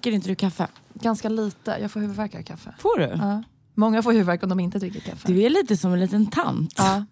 [0.00, 0.66] dricker inte du kaffe?
[0.94, 1.76] Ganska lite.
[1.80, 2.74] Jag får huvudvärk av kaffe.
[2.78, 3.04] Får du?
[3.04, 3.42] Ja.
[3.74, 5.32] Många får huvudvärk om de inte dricker kaffe.
[5.32, 6.74] Du är lite som en liten tant.
[6.78, 7.04] Ja.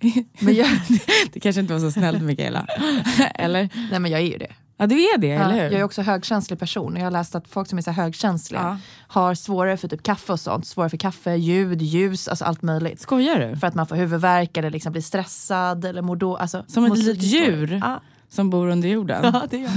[0.40, 0.68] Men jag,
[1.32, 2.66] Det kanske inte var så snällt Mikaela.
[3.34, 3.68] Eller?
[3.90, 4.52] nej men jag är ju det.
[4.76, 5.62] Ja du är det, Ja, eller hur?
[5.62, 6.96] jag är också högkänslig person.
[6.96, 8.78] Jag har läst att folk som är så högkänsliga Ja.
[9.08, 10.66] har svårare för typ kaffe och sånt.
[10.66, 13.00] Svårare för kaffe, ljud, ljus, alltså allt möjligt.
[13.00, 13.56] Skojar du?
[13.56, 16.98] För att man får huvudvärk eller liksom blir stressad eller mår då, alltså, Som ett
[16.98, 17.80] litet djur?
[17.84, 18.00] Ja,
[18.34, 19.24] Som bor under jorden?
[19.34, 19.70] ja, det gör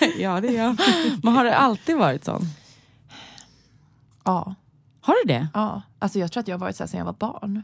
[0.00, 0.16] jag.
[0.18, 0.76] ja det är jag.
[1.22, 2.42] Men har det alltid varit sån?
[4.24, 4.54] Ja,
[5.00, 5.48] Har du det?
[5.54, 5.82] ja.
[5.98, 7.62] Alltså jag tror att jag har varit så här sedan jag var barn.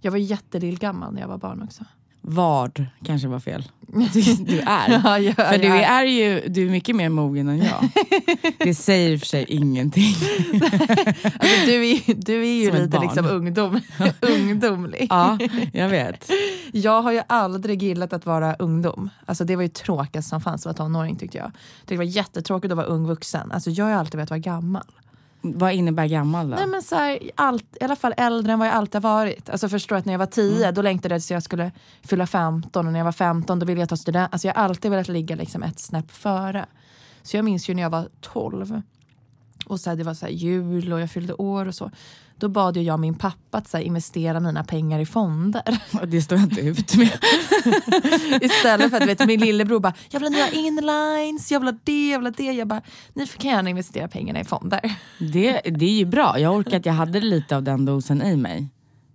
[0.00, 1.84] Jag var jättelillgammal när jag var barn också.
[2.20, 3.64] Vad kanske var fel.
[4.46, 5.00] Du är.
[5.04, 7.88] Ja, jag, För du är ju du är mycket mer mogen än jag.
[8.58, 10.14] Det säger för sig ingenting.
[11.40, 13.80] Alltså, du, är, du är ju Som lite liksom ungdom,
[14.20, 15.06] ungdomlig.
[15.10, 15.38] Ja,
[15.72, 16.30] jag vet.
[16.72, 19.10] Jag har ju aldrig gillat att vara ungdom.
[19.26, 21.52] Alltså det var ju tråkigt som fanns att vara tonåring tyckte jag.
[21.84, 23.52] Det var jättetråkigt att vara ung vuxen.
[23.52, 24.84] Alltså jag har alltid velat vara gammal.
[25.40, 26.56] Vad innebär gammal då?
[26.56, 29.50] Nej men så här, allt, i alla fall äldre än vad jag alltid har varit.
[29.50, 30.74] Alltså förstå att när jag var 10 Mm.
[30.74, 33.80] då längtade jag tills jag skulle fylla 15 och när jag var 15 då ville
[33.80, 34.32] jag ta student.
[34.32, 36.66] Alltså jag har alltid velat ligga liksom ett snäpp före.
[37.22, 38.82] Så jag minns ju när jag var 12
[39.70, 41.90] och så här, det var så jul och jag fyllde år och så.
[42.36, 45.80] Då bad jag min pappa att så investera mina pengar i fonder.
[46.06, 47.10] Det står jag inte ut med.
[48.42, 51.78] Istället för att vet, min lillebror bara, jag vill ha nya inlines, jag vill ha
[51.84, 52.52] det, jag vill ha det.
[52.52, 52.82] Jag bara,
[53.14, 54.80] ni kan gärna investera pengarna i fonder.
[55.18, 56.38] Det, det är ju bra.
[56.38, 58.68] Jag orkar att jag hade lite av den dosen i mig.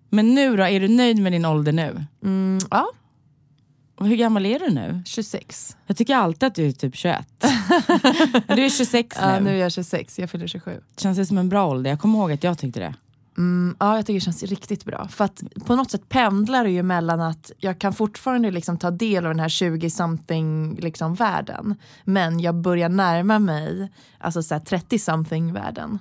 [0.10, 2.06] Men nu då, är du nöjd med din ålder nu?
[2.24, 2.88] Mm, ja,
[3.96, 5.02] Och hur gammal är du nu?
[5.06, 5.78] 26.
[5.88, 7.28] Jag tycker alltid att du är typ 21.
[8.48, 9.28] du är 26 nu.
[9.28, 10.82] Ja, nu är jag 26, jag fyller 27.
[10.98, 11.90] Känns det som en bra ålder?
[11.90, 12.94] Jag kommer ihåg att jag tyckte det.
[13.38, 15.08] Mm, ja, jag tycker det känns riktigt bra.
[15.08, 18.92] För att på något sätt pendlar det ju mellan att jag kan fortfarande liksom ta
[18.92, 21.76] del av den här 20-something liksom världen.
[22.04, 26.00] Men jag börjar närma mig alltså så här 30-something världen.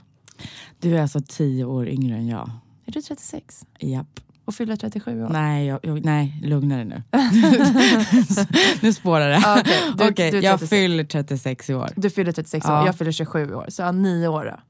[0.80, 2.50] Du är alltså 10 år yngre än jag.
[2.86, 3.66] Är du 36?
[3.78, 4.20] Japp.
[4.44, 5.28] Och fyller 37 år?
[5.28, 7.02] Nej, jag, jag, nej, lugna dig nu.
[8.82, 9.64] nu spårar det.
[10.10, 10.30] Okej.
[10.30, 10.70] Du- du är jag 36.
[10.70, 11.90] fyller 36 i år.
[11.96, 12.80] Du fyller 36 Ja.
[12.80, 13.66] år, jag fyller 27 år.
[13.68, 14.60] Så ja, nio år då.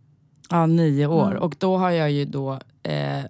[0.51, 1.31] Ja, nio år.
[1.31, 1.43] Mm.
[1.43, 3.23] Och då har jag ju då, eh,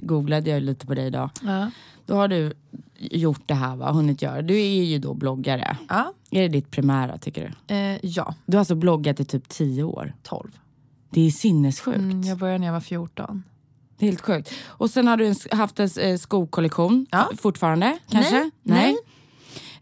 [0.00, 1.30] googlade jag lite på dig idag.
[1.42, 1.70] Ja.
[2.06, 2.52] Då har du
[2.98, 3.92] gjort det här, va?
[3.92, 4.42] hunnit göra.
[4.42, 5.76] Du är ju då bloggare.
[5.88, 6.12] Ja.
[6.30, 7.74] Är det ditt primära tycker du?
[7.74, 10.14] Eh, ja, Du har alltså bloggat i typ 10 år.
[10.22, 10.50] 12.
[11.10, 11.98] Det är sinnessjukt.
[11.98, 13.42] Mm, jag började när jag var 14.
[14.00, 14.52] Det är helt sjukt.
[14.66, 17.28] Och sen har du en, haft en eh, skokollektion Ja.
[17.42, 18.50] fortfarande kanske?
[18.62, 18.96] Nej,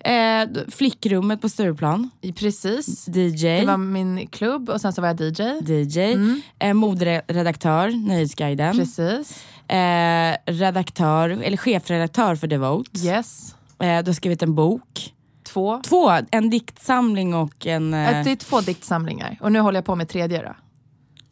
[0.00, 2.10] Eh, d- flickrummet på Stureplan.
[2.36, 3.08] Precis.
[3.08, 3.42] DJ.
[3.60, 5.42] Det var min klubb och sen så var jag DJ.
[5.72, 5.98] DJ.
[6.12, 6.40] Mm.
[6.58, 8.76] Eh, moderedaktör, Nöjesguiden.
[8.76, 9.44] Precis.
[9.68, 12.98] Eh, redaktör, eller chefredaktör för Devote.
[13.06, 13.54] Yes.
[13.78, 15.14] Eh, du har skrivit en bok.
[15.46, 15.80] Två.
[15.84, 17.94] Två, en diktsamling och en...
[17.94, 20.54] Eh, Det är två diktsamlingar och nu håller jag på med tredje då.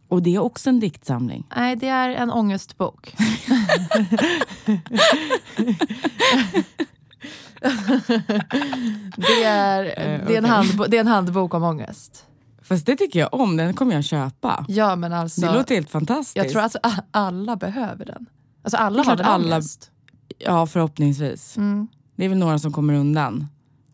[0.09, 1.47] Och det är också en diktsamling.
[1.57, 3.15] Nej, det är en ångestbok.
[9.17, 9.83] det, är,
[10.27, 12.25] det, är en handbo- det är en handbok om ångest.
[12.63, 14.65] Fast det tycker jag om, den kommer jag köpa.
[14.69, 16.37] Ja, men alltså, det låter helt fantastiskt.
[16.37, 18.27] jag tror att a- alla behöver den.
[18.63, 19.91] Alltså alla har väl alla- ångest?
[20.39, 21.57] Ja, förhoppningsvis.
[21.57, 21.89] Mm.
[22.17, 23.47] Det är väl några som kommer undan.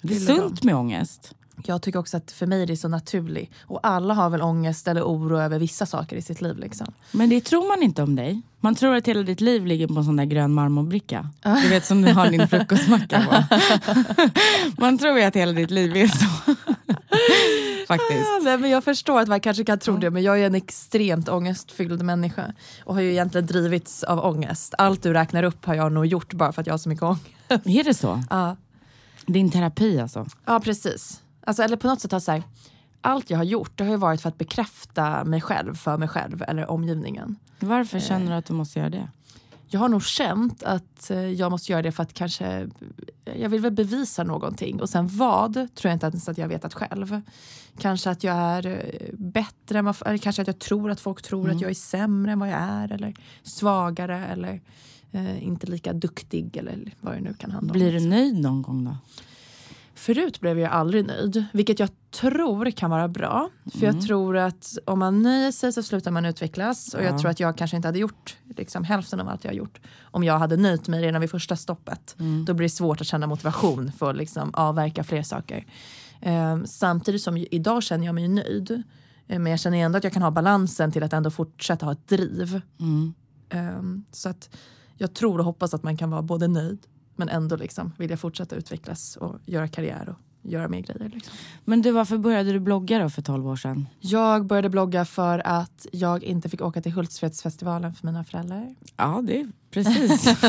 [0.03, 1.35] Det är sunt med ångest.
[1.65, 3.51] Jag tycker också att för mig är det så naturligt.
[3.63, 6.59] Och alla har väl ångest eller oro över vissa saker i sitt liv.
[6.59, 6.87] Liksom.
[7.11, 8.43] Men det tror man inte om dig.
[8.61, 11.31] Man tror att hela ditt liv ligger på en sån där grön marmorbricka.
[11.63, 13.57] Du vet som du har din frukostmacka på.
[14.81, 16.25] Man tror ju att hela ditt liv är så.
[17.87, 18.21] Faktiskt.
[18.21, 20.55] Ja, nej, men jag förstår att man kanske kan tro det, men jag är en
[20.55, 22.53] extremt ångestfylld människa.
[22.85, 24.75] Och har ju egentligen drivits av ångest.
[24.79, 27.03] Allt du räknar upp har jag nog gjort bara för att jag har så mycket
[27.03, 27.27] ångest.
[27.49, 28.23] Är det så?
[28.31, 28.57] Ja,
[29.27, 30.27] Din terapi alltså?
[30.47, 31.22] ja precis.
[31.45, 32.43] Alltså, eller på något sätt har så här,
[33.01, 36.43] allt jag har gjort det har varit för att bekräfta mig själv för mig själv
[36.49, 37.37] eller omgivningen.
[37.61, 39.09] Varför känner du att du måste göra det?
[39.69, 42.69] Jag har nog känt att eh, jag måste göra det för att kanske,
[43.25, 44.81] jag vill väl bevisa någonting.
[44.81, 47.21] Och sen vad tror jag inte ens att jag vetat själv.
[47.79, 51.23] Kanske att jag är eh, bättre, än vad, eller kanske att jag tror att folk
[51.23, 52.93] tror att jag är sämre än vad jag är.
[52.93, 54.61] Eller svagare eller
[55.13, 57.79] eh, inte lika duktig eller vad det nu kan handla om.
[57.79, 58.97] Blir du nöjd någon gång då?
[60.03, 63.51] Förut blev jag aldrig nöjd, vilket jag tror kan vara bra.
[63.73, 66.95] För jag tror att om man nöjer sig så slutar man utvecklas.
[66.95, 67.19] Och jag Ja.
[67.19, 69.81] tror att jag kanske inte hade gjort liksom, hälften av allt jag har gjort.
[70.03, 72.17] Om jag hade nöjt mig redan vid första stoppet.
[72.47, 75.67] Då blir det svårt att känna motivation för att liksom, avverka fler saker.
[76.21, 78.83] Ehm, samtidigt som idag känner jag mig nöjd.
[79.29, 81.93] Eh, Men jag känner ändå att jag kan ha balansen till att ändå fortsätta ha
[81.93, 82.61] ett driv.
[82.81, 83.15] Mm.
[83.51, 84.51] Ehm, så att
[84.97, 86.79] jag tror och hoppas att man kan vara både nöjd
[87.17, 90.17] men ändå liksom vilja fortsätta utvecklas och göra karriär och
[90.51, 91.09] göra mer grejer.
[91.15, 91.35] Liksom.
[91.65, 93.87] Men du, varför började du blogga då för 12 år sedan?
[94.01, 98.75] Jag började blogga för att jag inte fick åka till Hultsfredsfestivalen för mina föräldrar.
[98.97, 100.27] Ja, det är precis.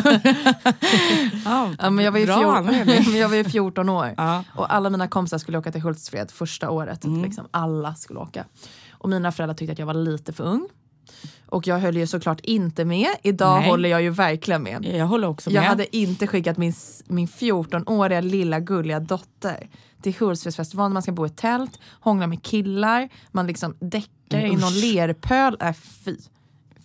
[1.45, 3.15] ja, Ja, men jag, var ju bra 14, anledning.
[3.19, 4.13] jag var ju 14 år.
[4.17, 4.43] Ja.
[4.55, 7.03] Och alla mina kompisar skulle åka till Hultsfred första året.
[7.03, 7.23] Mm.
[7.23, 8.45] Liksom, alla skulle åka.
[8.91, 10.69] Och mina föräldrar tyckte att jag var lite för ung.
[11.45, 13.07] Och jag höll ju såklart inte med.
[13.23, 13.69] Idag Nej.
[13.69, 14.85] håller jag ju verkligen med.
[14.85, 15.57] Jag håller också med.
[15.57, 16.73] Jag hade inte skickat min,
[17.07, 19.69] min 14-åriga lilla gulliga dotter
[20.01, 20.93] till Hultsfredsfestivalen.
[20.93, 25.57] Man ska bo i tält, hångla med killar, man liksom däckar i någon lerpöl.
[25.61, 26.17] Äh, fy.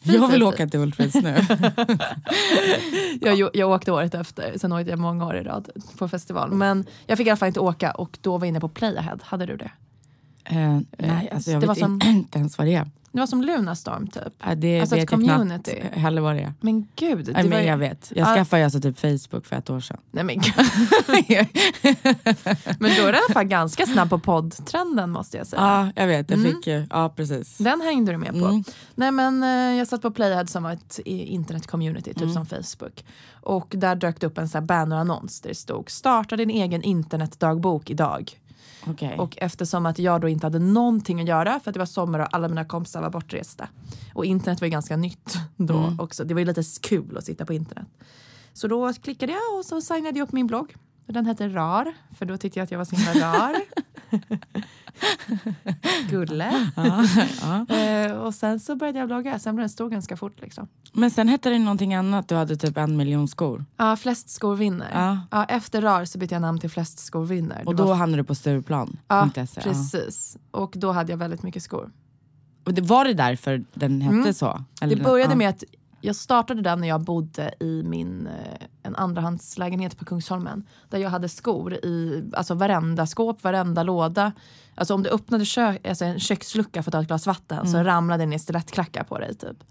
[0.00, 0.47] Fy, jag vill fy.
[0.47, 1.37] åka till Hultsfreds nu.
[3.20, 5.69] Jag, jag, jag åkte året efter, sen åkte jag många år i rad
[5.99, 6.50] på festival.
[6.50, 9.19] Men jag fick i alla fall inte åka och då var jag inne på Playahead.
[9.23, 9.70] Hade du det?
[10.50, 12.90] Eh, nej, alltså jag Det vet var som- inte ens vad det är.
[13.12, 14.22] Det var som Lunarstorm typ.
[14.46, 15.74] Ja, det Alltså ett vet jag community.
[15.80, 16.52] knappt heller vad det är.
[16.60, 17.24] Men gud.
[17.26, 18.12] Det Nej, men ju- jag vet.
[18.14, 18.34] Jag Ja.
[18.34, 19.96] skaffade ju alltså typ Facebook för ett år sedan.
[20.10, 21.46] Nej, men, gud.
[22.78, 25.62] men då är det i alla fall ganska snabb på poddtrenden måste jag säga.
[25.62, 26.30] Ja, jag vet.
[26.30, 26.52] Jag Mm.
[26.52, 27.58] fick ju, ja precis.
[27.58, 28.36] Den hängde du med på.
[28.46, 28.64] Mm.
[28.94, 32.34] Nej men eh, jag satt på Playhead som var ett internet-community, typ Mm.
[32.34, 33.04] som Facebook.
[33.32, 36.82] Och där dök det upp en sån här bannerannons där det stod starta din egen
[36.82, 38.32] internetdagbok idag.
[38.90, 39.19] Okej.
[39.19, 42.19] Och eftersom att jag då inte hade någonting att göra för att det var sommar
[42.19, 43.69] och alla mina kompisar var bortresta.
[44.14, 46.00] Och internet var ju ganska nytt då Mm.
[46.00, 46.25] också.
[46.25, 47.87] Det var ju lite kul att sitta på internet.
[48.52, 50.75] Så då klickade jag och så signade jag upp min blogg.
[51.08, 53.55] Och Den hette RAR, för då tyckte jag att jag var så himla rar.
[56.10, 56.70] Gulle.
[56.76, 57.05] ja,
[57.69, 57.76] ja.
[57.76, 60.40] Eh, och sen så började jag blogga, sen blev den stor ganska fort.
[60.40, 60.69] Liksom.
[60.93, 62.28] Men sen hette det någonting annat.
[62.28, 63.64] Du hade typ en miljon skor.
[63.76, 64.90] Ja, flest skor vinner.
[64.94, 65.20] Ja.
[65.31, 67.62] Ja, efter RAR så bytte jag namn till flest skor vinner.
[67.66, 68.96] Och Det då var- hamnade du på Stureplan.
[69.08, 69.28] ja,
[69.62, 70.37] precis.
[70.50, 71.90] Och då hade jag väldigt mycket skor.
[72.64, 74.34] Och det, var det därför den hette Mm.
[74.34, 74.64] så?
[74.81, 75.37] Det Eller- började ja.
[75.37, 75.64] med att
[76.00, 80.64] jag startade den när jag bodde i min eh, en andrahandslägenhet på Kungsholmen.
[80.90, 84.32] Där jag hade skor i alltså varenda skåp, varenda låda.
[84.74, 87.72] Alltså om du öppnade kö alltså en kökslucka för att ta ett glas vatten Mm.
[87.72, 89.34] så ramlade det ner stilettklackar på dig.
[89.34, 89.64] Typ.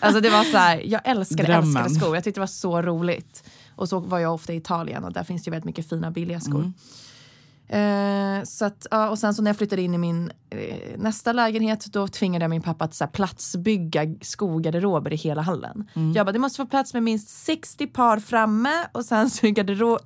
[0.00, 1.64] Alltså det var så här, jag älskade, Drömmen.
[1.76, 2.14] älskade skor.
[2.14, 3.44] Jag tyckte det var så roligt.
[3.76, 6.10] Och så var jag ofta i Italien och där finns det ju väldigt mycket fina
[6.10, 6.58] billiga skor.
[6.58, 6.72] Mm.
[7.68, 11.32] Eh, så att, ja, och sen så när jag flyttade in i min eh, nästa
[11.32, 15.88] lägenhet då tvingade jag min pappa att så här, platsbygga skogarderober i hela hallen.
[15.94, 16.12] Mm.
[16.12, 19.50] Jag bara, det måste få plats med minst 60 par framme och sen så i,
[19.50, 19.98] garderob,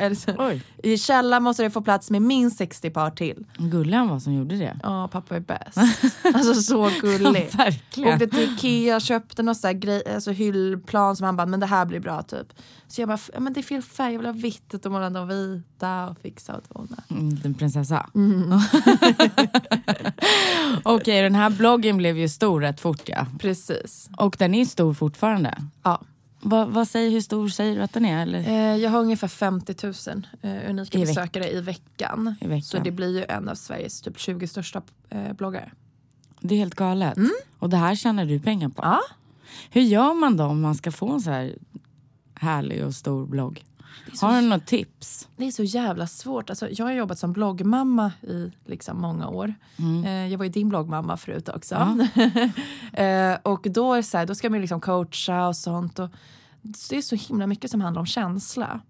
[0.83, 3.47] i källaren måste det få plats med minst 60 par till.
[3.59, 4.79] gullig han var som gjorde det.
[4.83, 5.77] Ja, pappa är bäst.
[6.35, 7.49] alltså så gullig.
[7.57, 8.13] Verkligen.
[8.15, 11.67] Åkte till Ikea, köpte något så här grej, alltså hyllplan som han bara, men det
[11.67, 12.53] här blir bra typ.
[12.89, 14.93] Så jag bara, "F- ja, men det är fel färg, jag vill ha vitt och
[14.93, 17.03] måla dem vita och fixa och dona.
[17.11, 18.11] Mm, liten prinsessa.
[18.15, 18.53] Mm.
[20.83, 23.27] Okej, den här bloggen blev ju stor rätt fort ja.
[23.39, 24.11] Precis.
[24.17, 25.55] Och den är stor fortfarande.
[25.83, 26.01] Ja.
[26.45, 28.23] Vad, vad säger, hur stor säger du att den är?
[28.23, 28.39] Eller?
[28.39, 29.95] Eh, jag har ungefär 50 000
[30.43, 32.35] eh, unika I veck- besökare i veckan.
[32.41, 32.63] I veckan.
[32.63, 35.71] Så det blir ju en av Sveriges typ 20 största eh, bloggare.
[36.41, 37.19] Det är helt galet.
[37.59, 38.83] Och det här tjänar du pengar på.
[38.83, 39.01] Ja.
[39.71, 41.55] Hur gör man då om man ska få en så här
[42.35, 43.65] härlig och stor blogg?
[44.21, 45.29] Har du något tips?
[45.37, 46.51] Det är så jävla svårt.
[46.51, 49.55] Alltså, jag har jobbat som bloggmamma i liksom många år.
[49.79, 50.05] Mm.
[50.05, 51.75] Eh, jag var ju din bloggmamma förut också.
[52.93, 55.99] eh, och då, är så här, då ska man liksom coacha och sånt.
[55.99, 56.11] Och
[56.63, 58.81] det är så himla mycket som handlar om känsla.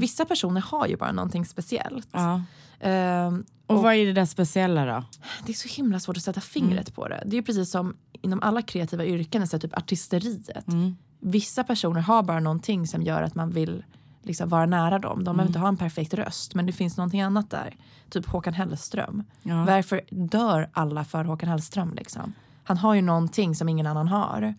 [0.00, 2.08] Vissa personer har ju bara någonting speciellt.
[2.12, 2.42] Ja.
[2.88, 3.32] Eh,
[3.66, 5.04] Och vad är det där speciella då?
[5.46, 7.22] Det är så himla svårt att sätta fingret på det.
[7.26, 10.64] Det är precis som inom alla kreativa yrken, så här typ artisteriet.
[11.20, 13.84] Vissa personer har bara någonting som gör att man vill
[14.22, 15.24] liksom vara nära dem.
[15.24, 17.76] De behöver inte ha en perfekt röst, men det finns någonting annat där.
[18.10, 19.24] Typ Håkan Hellström.
[19.42, 19.64] Ja.
[19.64, 21.94] Varför dör alla för Håkan Hellström?
[21.94, 22.32] Liksom?
[22.64, 24.54] Han har ju någonting som ingen annan har.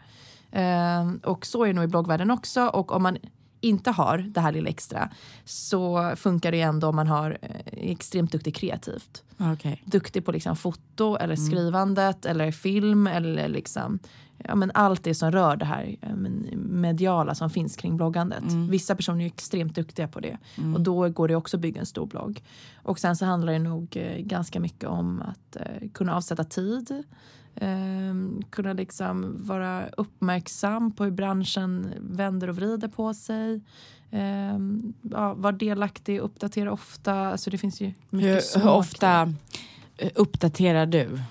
[0.51, 2.67] Eh, och så är det nog i bloggvärlden också.
[2.67, 3.17] Och om man
[3.61, 5.09] inte har det här lilla extra
[5.45, 7.49] så funkar det ju ändå om man har eh,
[7.91, 9.83] extremt duktig kreativt Okej.
[9.85, 11.47] duktig på liksom foto eller Mm.
[11.47, 13.99] skrivandet eller film eller liksom
[14.43, 16.49] ja, men allt det som rör det här men,
[16.81, 18.41] mediala som finns kring bloggandet.
[18.43, 18.69] Mm.
[18.69, 20.37] Vissa personer är extremt duktiga på det
[20.75, 22.43] och då går det också att bygga en stor blogg.
[22.83, 27.03] Och sen så handlar det nog eh, ganska mycket om att eh, kunna avsätta tid.
[27.61, 28.13] Eh,
[28.49, 33.61] kunna liksom vara uppmärksam på hur branschen vänder och vrider på sig.
[34.11, 34.57] Eh,
[35.01, 37.13] ja, vara delaktig, uppdatera ofta.
[37.13, 39.33] Alltså det finns ju mycket Hur, ofta
[39.97, 41.21] eh, uppdaterar du?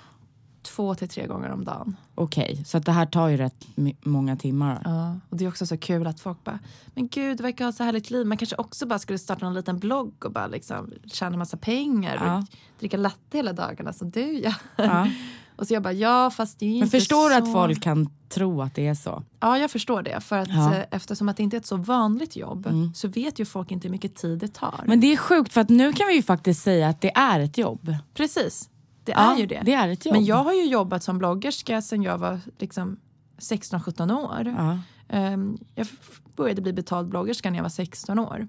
[0.61, 1.95] Två till tre gånger om dagen.
[2.15, 3.67] Okej, så att det här tar ju rätt
[4.03, 4.81] många timmar.
[4.83, 6.59] Ja, och det är också så kul att folk bara,
[6.95, 8.25] men gud du verkar ha så härligt liv.
[8.27, 12.15] Man kanske också bara skulle starta en liten blogg och bara liksom tjäna massa pengar
[12.25, 12.37] Ja.
[12.37, 12.43] och
[12.79, 14.53] dricka latte hela dagarna som du ja.
[14.75, 15.07] Ja.
[15.59, 17.41] Och så jag bara, ja fast det är Men inte förstår du så...
[17.43, 19.23] att folk kan tro att det är så?
[19.39, 20.21] Ja, jag förstår det.
[20.21, 20.67] För att Ja.
[20.67, 20.79] Mm.
[20.79, 23.87] eh, eftersom att det inte är ett så vanligt jobb så vet ju folk inte
[23.87, 24.83] hur mycket tid det tar.
[24.87, 27.39] Men det är sjukt för att nu kan vi ju faktiskt säga att det är
[27.39, 27.95] ett jobb.
[28.13, 28.69] Precis,
[29.03, 29.61] det Ja, är ju det.
[29.65, 30.15] det är ett jobb.
[30.15, 32.99] Men jag har ju jobbat som bloggerska sedan jag var liksom
[33.39, 34.55] 16-17 år.
[34.57, 34.79] Ja.
[35.17, 35.87] Ehm, Jag
[36.35, 38.47] började bli betald bloggerska när jag var 16 år.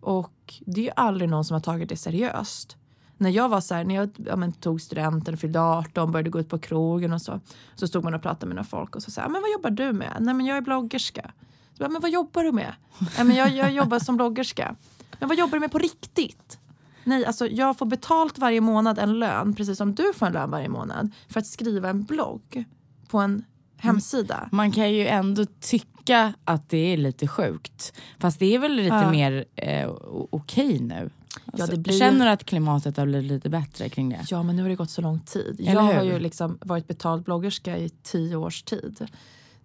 [0.00, 2.76] Och det är ju aldrig någon som har tagit det seriöst.
[3.20, 6.40] När jag var så här, när jag ja, men, tog studenten, fyllde 18, började gå
[6.40, 7.40] ut på krogen och så.
[7.74, 9.92] Så stod man och pratade med några folk och så sa men vad jobbar du
[9.92, 10.16] med?
[10.20, 11.30] Nej men jag är bloggerska.
[11.78, 12.72] Så, men vad jobbar du med?
[13.16, 14.76] Nej men jag, jag jobbar som bloggerska.
[15.18, 16.58] Men vad jobbar du med på riktigt?
[17.04, 20.50] Nej, alltså jag får betalt varje månad en lön, precis som du får en lön
[20.50, 22.64] varje månad, för att skriva en blogg
[23.08, 23.44] på en
[23.76, 24.48] hemsida.
[24.52, 27.92] Man kan ju ändå tycka att det är lite sjukt.
[28.18, 29.10] Fast det är väl lite Ja.
[29.10, 29.90] mer eh,
[30.30, 31.10] okej nu.
[31.52, 34.26] Alltså, det blir Känner du att klimatet har blivit lite bättre kring det?
[34.30, 35.56] Ja, men nu har det gått så lång tid.
[35.60, 36.12] Eller jag har hur?
[36.12, 39.06] ju liksom varit betald bloggerska i tio års tid.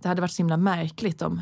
[0.02, 1.42] Det hade varit så himla märkligt om...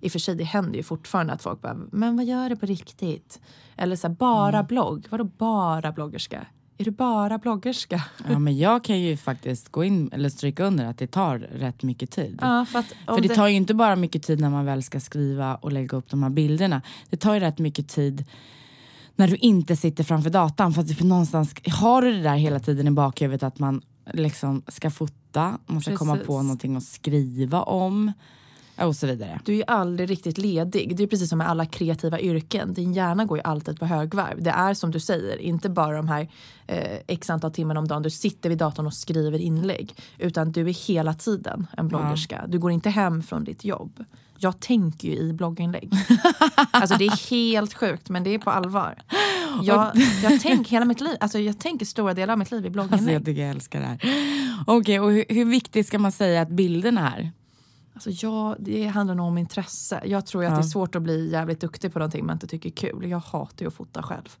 [0.00, 2.56] I och för sig, det händer ju fortfarande att folk bara, men vad gör du
[2.56, 3.40] på riktigt?
[3.76, 4.66] Eller så här, bara Mm.
[4.66, 5.06] blogg?
[5.10, 6.46] Vadå bara bloggerska?
[6.78, 8.02] Är du bara bloggerska?
[8.28, 11.82] Ja, men jag kan ju faktiskt gå in eller stryka under att det tar rätt
[11.82, 12.38] mycket tid.
[12.40, 15.54] Ja, för För det tar ju inte bara mycket tid när man väl ska skriva
[15.54, 16.82] och lägga upp de här bilderna.
[17.10, 18.24] Det tar ju rätt mycket tid
[19.16, 20.72] när du inte sitter framför datan.
[20.72, 24.62] För att typ någonstans har du det där hela tiden i bakhuvudet att man liksom
[24.68, 26.26] ska fota, man ska komma Precis.
[26.26, 28.12] på någonting att skriva om
[28.76, 29.40] och så vidare.
[29.44, 30.96] Du är ju aldrig riktigt ledig.
[30.96, 32.74] Det är precis som med alla kreativa yrken.
[32.74, 34.42] Din hjärna går ju alltid på högvarv.
[34.42, 36.28] Det är som du säger, inte bara de här
[36.66, 39.94] eh, x antal timmar om dagen du sitter vid datorn och skriver inlägg.
[40.18, 42.44] Utan du är hela tiden en bloggerska.
[42.48, 44.04] Du går inte hem från ditt jobb.
[44.38, 45.92] Jag tänker ju i blogginlägg.
[46.70, 49.02] alltså det är helt sjukt men det är på allvar.
[49.62, 49.90] Jag,
[50.22, 52.80] jag tänker hela mitt liv, alltså jag tänker stora delar av mitt liv i Alltså
[52.80, 53.24] jag blogginlägg.
[53.24, 53.98] tycker jag älskar det här.
[54.66, 57.32] Okej, och hur, hur viktigt ska man säga att bilderna är?
[57.94, 60.00] Alltså jag, det handlar nog om intresse.
[60.04, 60.58] Jag tror ju att Ja.
[60.58, 63.10] det är svårt att bli jävligt duktig på någonting man inte tycker är kul.
[63.10, 64.36] Jag hatar ju att fota själv.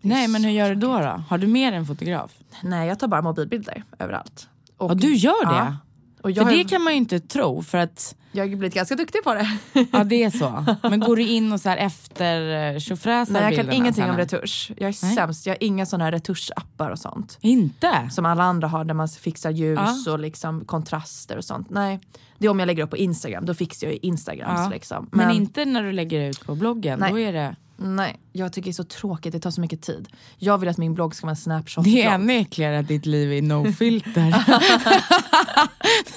[0.00, 0.98] Nej, men hur gör du då?
[0.98, 1.22] då?
[1.28, 2.32] Har du mer än fotograf?
[2.62, 4.48] Nej, jag tar bara mobilbilder överallt.
[4.76, 5.54] Och, Ja, du gör det?
[5.54, 5.76] Ja.
[6.24, 8.94] Och jag, För det kan man ju inte tro, för att jag har blivit ganska
[8.94, 9.58] duktig på det.
[9.92, 10.64] ja, det är så.
[10.88, 14.16] Men går du in och så här efter eh, tjofräsar Nej, jag kan ingenting om
[14.16, 14.70] retusch.
[14.76, 15.14] Jag är Nej.
[15.14, 15.46] sämst.
[15.46, 17.38] Jag har inga såna här retuschappar och sånt.
[17.40, 18.08] Inte?
[18.10, 20.12] Som alla andra har där man fixar ljus Ja.
[20.12, 21.70] och liksom kontraster och sånt.
[21.70, 22.00] Nej,
[22.38, 23.46] det är om jag lägger upp på Instagram.
[23.46, 24.68] Då fixar jag ju Instagrams Ja.
[24.70, 25.08] liksom.
[25.12, 26.98] Men, inte när du lägger ut på bloggen.
[27.00, 27.10] Nej.
[27.10, 29.32] Då är det, Nej, jag tycker det är så tråkigt.
[29.32, 30.08] Det tar så mycket tid.
[30.38, 33.06] Jag vill att min blogg ska vara en snapshot det är ännu äckligare att ditt
[33.06, 34.34] liv är no filter.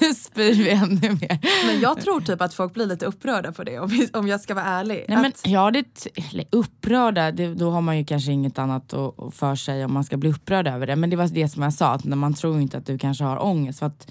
[0.00, 1.66] nu spyr vi ännu mer.
[1.66, 3.78] Men jag tror typ att folk blir lite upprörda på det
[4.12, 5.04] om, jag ska vara ärlig.
[5.08, 8.92] Nej, men, att, ja, det, eller upprörda, det, då har man ju kanske inget annat
[8.92, 10.96] att, för sig om man ska bli upprörd över det.
[10.96, 13.24] Men det var det som jag sa, att när man tror inte att du kanske
[13.24, 13.78] har ångest.
[13.78, 14.10] För att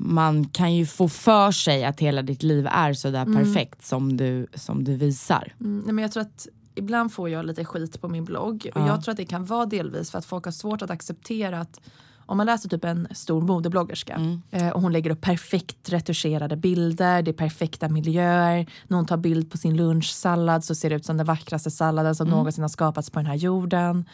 [0.00, 4.46] man kan ju få för sig att hela ditt liv är sådär perfekt som du,
[4.54, 5.52] som du visar.
[5.60, 8.70] mm, nej, men jag tror att ibland får jag lite skit på min blogg.
[8.74, 8.86] Och Ja.
[8.86, 11.80] jag tror att det kan vara delvis för att folk har svårt att acceptera att
[12.26, 14.42] om man läser typ en stor modebloggerska Mm.
[14.50, 18.66] eh, och hon lägger upp perfekt retuscherade bilder, det är perfekta miljöer.
[18.88, 22.14] När hon tar bild på sin lunchsallad så ser det ut som den vackraste salladen
[22.14, 22.36] som Mm.
[22.38, 24.04] någonsin har skapats på den här jorden.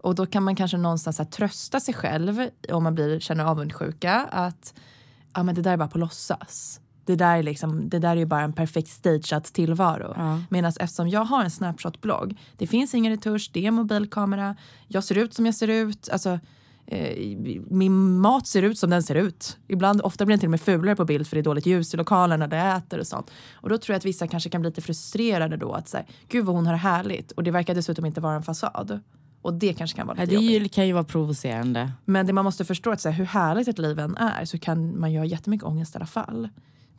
[0.00, 4.74] Och då kan man kanske någonstans trösta sig själv om man blir, känner avundsjuka att
[5.34, 6.80] ja, men det där är bara på låtsas.
[7.06, 10.12] Det där, är liksom, det där är ju bara en perfekt stageat tillvaro.
[10.16, 10.40] Ja.
[10.50, 14.56] Medan eftersom jag har en Snapchat-blogg, det finns ingen retusch, det är mobilkamera,
[14.88, 16.08] jag ser ut som jag ser ut.
[16.12, 16.38] Alltså,
[16.86, 17.36] eh,
[17.70, 19.58] min mat ser ut som den ser ut.
[19.68, 21.94] Ibland, ofta blir den till och med fulare på bild för det är dåligt ljus
[21.94, 23.30] i lokalen när det äter och sånt.
[23.54, 26.44] Och då tror jag att vissa kanske kan bli lite frustrerade då att säga, gud
[26.44, 27.32] vad hon har härligt.
[27.32, 29.00] Och det verkar dessutom inte vara en fasad.
[29.44, 30.72] Och det kanske kan vara Ja, lite det är jobbigt.
[30.72, 31.92] kan ju vara provocerande.
[32.04, 34.44] Men det man måste förstå är att så här, hur härligt ett liv än är
[34.44, 36.48] så kan man ju ha jättemycket ångest i alla fall.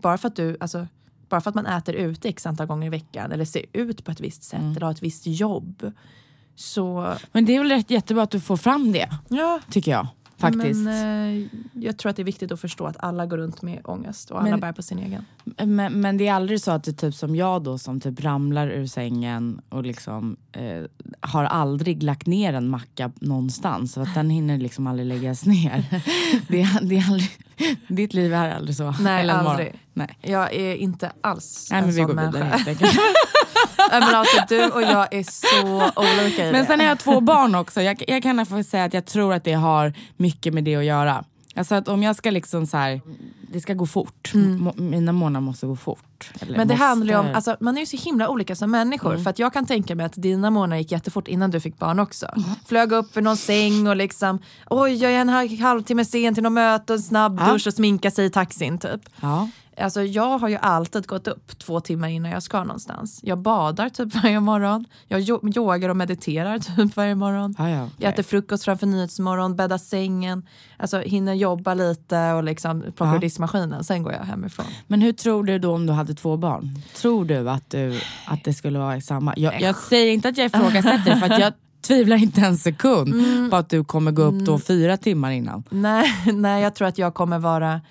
[0.01, 0.87] Bara för att du, alltså,
[1.29, 4.11] bara för att man äter ute x antal gånger i veckan eller ser ut på
[4.11, 5.91] ett visst sätt eller har ett visst jobb.
[6.55, 10.07] Så Men det är väl rätt jättebra att du får fram det, ja, tycker jag.
[10.37, 10.79] Faktiskt.
[10.79, 13.81] Men, eh, jag tror att det är viktigt att förstå att alla går runt med
[13.83, 15.25] ångest och alla Men- bär på sin egen.
[15.65, 18.23] Men, men det är aldrig så att det är typ som jag då som typ
[18.23, 20.83] ramlar ur sängen och liksom eh,
[21.19, 23.93] har aldrig lagt ner en macka någonstans.
[23.93, 25.85] Så att den hinner liksom aldrig läggas ner.
[26.47, 27.29] det, är, det är aldrig,
[27.87, 28.95] ditt liv är aldrig så.
[28.99, 29.51] Nej, Eller morgon.
[29.51, 29.73] aldrig.
[29.93, 30.17] Nej.
[30.21, 32.31] Jag är inte alls Nej en men vi sån går människa.
[32.37, 32.91] vidare helt enkelt.
[33.91, 36.65] Nej, men alltså, du och jag är så olika i Men det.
[36.67, 37.81] sen har jag två barn också.
[37.81, 41.23] Jag, jag kan säga att jag tror att det har mycket med det att göra.
[41.55, 43.01] Alltså att om jag ska liksom så här,
[43.51, 44.31] det ska gå fort.
[44.33, 44.71] Mm.
[44.75, 46.31] Mina månader måste gå fort.
[46.39, 46.73] Men det måste...
[46.73, 49.11] handlar om, alltså, man är ju så himla olika som människor.
[49.11, 49.23] Mm.
[49.23, 51.99] För att jag kan tänka mig att dina månader gick jättefort innan du fick barn
[51.99, 52.25] också.
[52.25, 52.49] Mm.
[52.65, 56.51] Flög upp i någon säng och liksom, oj jag är en halvtimme sen till något
[56.51, 57.53] möte, och en snabb ja.
[57.53, 59.01] dusch och sminka sig i taxin typ.
[59.21, 59.49] Ja.
[59.77, 63.19] Alltså jag har ju alltid gått upp två timmar innan jag ska någonstans.
[63.23, 64.85] Jag badar typ varje morgon.
[65.07, 67.55] Jag yogar och mediterar typ varje morgon.
[67.57, 67.95] Ah, ja, okay.
[67.97, 70.43] Jag äter frukost framför Nyhetsmorgon, bäddar sängen.
[70.77, 73.19] Alltså hinner jobba lite och liksom plockar ah.
[73.19, 73.83] diskmaskinen.
[73.83, 74.65] Sen går jag hemifrån.
[74.87, 76.79] Men hur tror du då om du hade två barn?
[76.95, 79.33] Tror du att, du, att det skulle vara samma?
[79.37, 81.53] Jag, jag säger inte att jag ifrågasätter det för att jag
[81.87, 83.49] tvivlar inte en sekund mm.
[83.49, 84.61] på att du kommer gå upp då mm.
[84.61, 85.63] fyra timmar innan.
[85.69, 87.81] Nej, nej, jag tror att jag kommer vara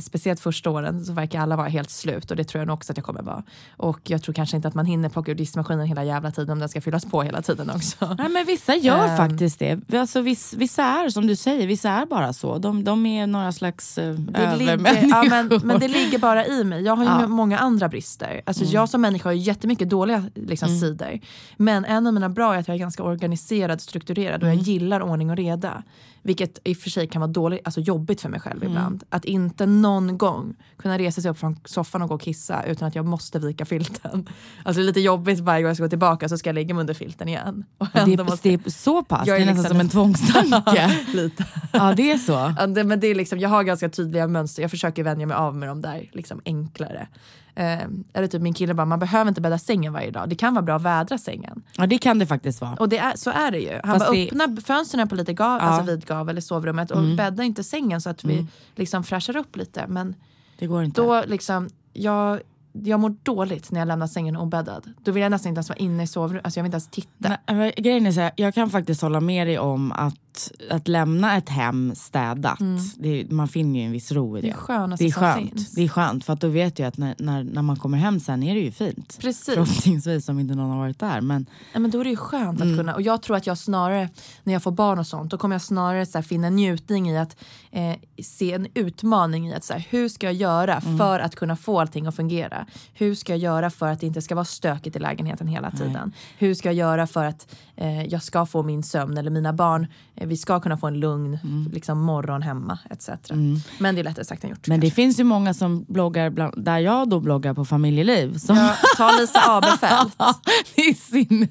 [0.00, 2.92] speciellt första åren så verkar alla vara helt slut och det tror jag nog också
[2.92, 3.42] att jag kommer vara.
[3.76, 6.58] Och jag tror kanske inte att man hinner plocka ur diskmaskinen hela jävla tiden om
[6.58, 8.14] den ska fyllas på hela tiden också.
[8.18, 9.94] Nej men vissa gör um, faktiskt det.
[9.94, 12.58] Alltså, vissa, vissa är som du säger, vissa är bara så.
[12.58, 15.10] De, de är några slags uh, övermänniskor.
[15.10, 16.82] Ja, men, men det ligger bara i mig.
[16.82, 17.26] Jag har ju ja.
[17.26, 18.42] många andra brister.
[18.46, 18.74] Alltså, mm.
[18.74, 20.80] Jag som människa har jättemycket dåliga liksom, mm.
[20.80, 21.20] sidor.
[21.56, 24.58] Men en av mina bra är att jag är ganska organiserad, strukturerad och mm.
[24.58, 25.82] jag gillar ordning och reda.
[26.22, 28.68] Vilket i och för sig kan vara dåligt, alltså jobbigt för mig själv mm.
[28.68, 29.04] ibland.
[29.10, 32.88] Att inte någon gång kunna resa sig upp från soffan och gå och kissa utan
[32.88, 34.28] att jag måste vika filten.
[34.64, 36.74] Alltså det är lite jobbigt varje gång jag ska gå tillbaka så ska jag lägga
[36.74, 37.64] mig under filten igen.
[37.78, 38.48] Och det, måste...
[38.48, 39.24] det är så pass?
[39.26, 40.98] Det är nästan liksom som en tvångstanke?
[41.12, 41.46] lite.
[41.72, 42.54] Ja det är så?
[42.58, 45.36] Ja, det, men det är liksom, jag har ganska tydliga mönster, jag försöker vänja mig
[45.36, 47.08] av med de där liksom enklare.
[47.54, 47.80] Eh,
[48.12, 50.28] eller typ min kille bara, man behöver inte bädda sängen varje dag.
[50.28, 51.62] Det kan vara bra att vädra sängen.
[51.76, 52.74] Ja det kan det faktiskt vara.
[52.74, 53.80] Och det är, så är det ju.
[53.84, 54.26] Han Fast bara, det...
[54.26, 55.66] öppna fönstren på lite gav, ja.
[55.66, 57.16] alltså vid gavel i sovrummet och mm.
[57.16, 58.48] bädda inte sängen så att vi mm.
[58.74, 59.86] liksom fräschar upp lite.
[59.86, 60.14] Men
[60.58, 61.00] det går inte.
[61.00, 62.40] Då liksom, jag,
[62.72, 64.90] jag mår dåligt när jag lämnar sängen obäddad.
[65.02, 66.44] Då vill jag nästan inte ens vara inne i sovrummet.
[66.44, 67.38] Alltså jag vill inte ens titta.
[67.46, 70.31] Nej, grejen är så här, jag kan faktiskt hålla med dig om att
[70.70, 72.80] att, lämna ett hem städat, mm.
[72.96, 74.46] det, man finner ju en viss ro i det.
[74.46, 75.74] Det är, skönt, det är skönt.
[75.74, 78.20] Det är skönt för att då vet jag att när, när, när, man kommer hem
[78.20, 79.18] sen är det ju fint.
[79.20, 79.54] Precis.
[79.54, 81.20] Förhoppningsvis om inte någon har varit där.
[81.20, 82.72] Men, ja, men då är det ju skönt mm.
[82.72, 84.08] att kunna, och jag tror att jag snarare,
[84.42, 87.18] när jag får barn och sånt, då kommer jag snarare så här, finna njutning i
[87.18, 87.36] att
[87.70, 90.98] eh, se en utmaning i att så här, hur ska jag göra mm.
[90.98, 92.66] för att kunna få allting att fungera?
[92.94, 95.92] Hur ska jag göra för att det inte ska vara stökigt i lägenheten hela tiden?
[95.92, 96.12] Nej.
[96.38, 99.86] Hur ska jag göra för att eh, jag ska få min sömn eller mina barn
[100.26, 101.70] vi ska kunna få en lugn mm.
[101.72, 103.08] liksom, morgon hemma etc.
[103.30, 103.60] Mm.
[103.78, 104.66] Men det är lättare sagt än gjort.
[104.66, 104.86] Men kanske.
[104.86, 108.38] det finns ju många som bloggar, bland, där jag då bloggar på familjeliv.
[108.38, 108.56] Som...
[108.56, 110.16] Ja, ta Lisa Abefelt.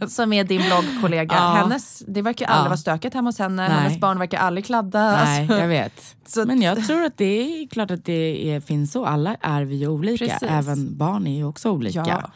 [0.12, 1.36] som är din bloggkollega.
[1.36, 1.54] Ja.
[1.54, 2.70] Hennes, det verkar aldrig ja.
[2.70, 3.68] vara stökigt hemma hos henne.
[3.68, 3.78] Nej.
[3.78, 5.12] Hennes barn verkar aldrig kladda.
[5.12, 5.58] Nej, alltså.
[5.58, 6.16] jag vet.
[6.26, 9.06] Så Men jag tror att det är klart att det är, finns så.
[9.06, 10.26] Alla är vi ju olika.
[10.26, 10.50] Precis.
[10.50, 12.32] Även barn är ju också olika.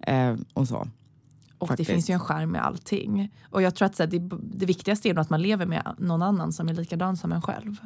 [0.00, 0.88] Eh, och så.
[1.58, 1.88] Och Faktiskt.
[1.88, 3.32] det finns ju en skärm med allting.
[3.50, 5.94] Och jag tror att så här, det, det viktigaste är nog att man lever med
[5.98, 7.76] någon annan som är likadan som en själv.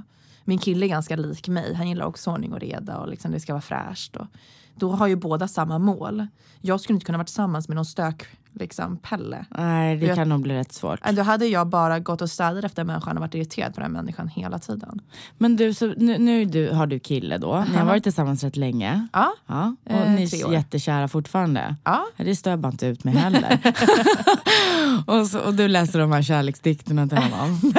[0.44, 1.74] Min kille är ganska lik mig.
[1.74, 4.16] Han gillar också ordning och reda och liksom det ska vara fräscht.
[4.16, 4.26] Och
[4.74, 6.26] då har ju båda samma mål.
[6.60, 9.44] Jag skulle inte kunna vara tillsammans med någon stök liksom, Pelle.
[9.50, 11.00] Nej, det jag, kan nog bli rätt svårt.
[11.12, 14.28] Då hade jag bara gått och städat efter människan och varit irriterad på den människan
[14.28, 15.00] hela tiden.
[15.38, 17.64] Men du, så nu, nu du, har du kille då.
[17.70, 19.08] Ni har varit tillsammans rätt länge.
[19.12, 19.32] Ja.
[19.46, 19.76] ja.
[19.84, 21.76] Och eh, ni är jättekära fortfarande.
[21.84, 22.06] Ja.
[22.16, 23.58] Det stör bara inte ut mig heller.
[25.06, 27.60] och, så, och du läser de här kärleksdikterna till honom.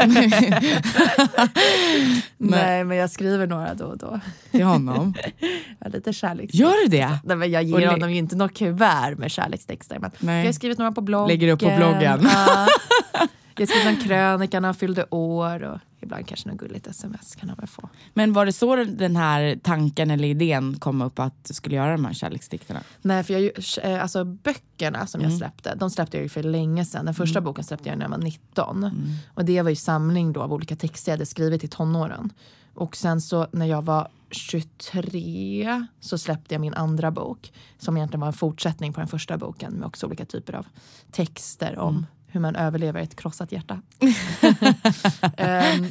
[2.38, 4.20] Nej, men jag skriver några då och då.
[4.52, 5.14] Till honom?
[5.80, 6.58] ja, lite kärleksdikter.
[6.58, 7.20] Gör du det?
[7.24, 10.00] Nej, men jag ger honom ju inte något kuvert med kärlekstexter.
[10.00, 11.28] Men Nej skrivit några på bloggen.
[11.28, 12.20] Lägger upp på bloggen.
[12.24, 12.68] Ja.
[13.58, 17.50] Jag skrivit en krönika när han fyllde år och ibland kanske något gulligt sms kan
[17.50, 17.90] han väl få.
[18.14, 21.92] Men var det så den här tanken eller idén kom upp att du skulle göra
[21.92, 22.80] de här kärleksdikterna?
[23.02, 23.52] Nej, för jag,
[23.84, 25.32] eh, alltså böckerna som mm.
[25.32, 27.06] jag släppte, de släppte jag ju för länge sedan.
[27.06, 27.46] Den första mm.
[27.46, 28.78] boken släppte jag när jag var 19.
[28.78, 28.94] Mm.
[29.34, 32.34] Och det var ju samling då av olika texter jag hade skrivit i tonåren.
[32.74, 38.20] Och sen så när jag var 23 så släppte jag min andra bok som egentligen
[38.20, 40.68] var en fortsättning på den första boken med också olika typer av
[41.12, 42.06] texter om mm.
[42.28, 43.82] hur man överlever ett krossat hjärta.
[44.02, 45.86] um,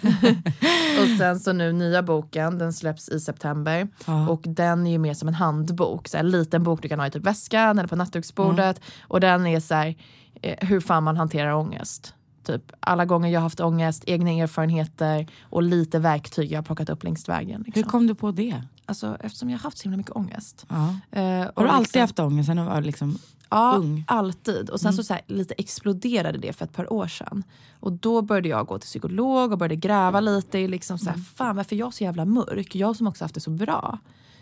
[1.03, 4.29] och sen så nu nya boken, den släpps i september ja.
[4.29, 7.07] och den är ju mer som en handbok, så en liten bok du kan ha
[7.07, 8.89] i typ väskan eller på nattduksbordet mm.
[9.03, 9.97] och den är så här,
[10.43, 12.15] eh, hur fan man hanterar ångest.
[12.43, 17.05] Typ alla gånger jag haft ångest, egna erfarenheter och lite verktyg jag har plockat upp
[17.05, 17.63] längs vägen.
[17.67, 17.83] Liksom.
[17.83, 18.63] Hur kom du på det?
[18.87, 20.67] Alltså, eftersom jag har haft så himla mycket ångest.
[20.69, 20.97] Ja.
[21.11, 21.23] Eh,
[21.57, 23.19] har du alltid liksom, haft ångest sen du var liksom
[23.51, 24.05] ja, ung?
[24.09, 24.71] alltid.
[24.71, 24.97] Och sen mm.
[24.97, 27.45] så, så här, lite exploderade det för ett par år sedan.
[27.81, 31.15] Och då började jag gå till psykolog och började gräva lite i liksom så här,
[31.15, 31.25] mm.
[31.25, 32.75] fan varför är jag så jävla mörk?
[32.75, 33.99] Jag som också haft det så bra.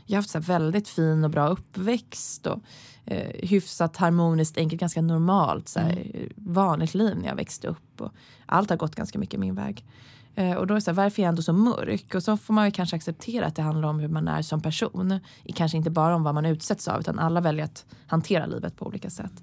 [0.07, 2.63] Jag har haft så väldigt fin och bra uppväxt och
[3.11, 6.29] eh, hyfsat harmoniskt, enkelt, ganska normalt, så här, mm.
[6.37, 8.01] vanligt liv när jag växte upp.
[8.01, 8.13] Och
[8.47, 9.85] allt har gått ganska mycket min väg.
[10.35, 12.15] Eh, och då är det så här, varför är jag ändå så mörk?
[12.15, 14.61] Och så får man ju kanske acceptera att det handlar om hur man är som
[14.61, 15.21] person.
[15.55, 18.87] Kanske inte bara om vad man utsätts av utan alla väljer att hantera livet på
[18.87, 19.43] olika sätt.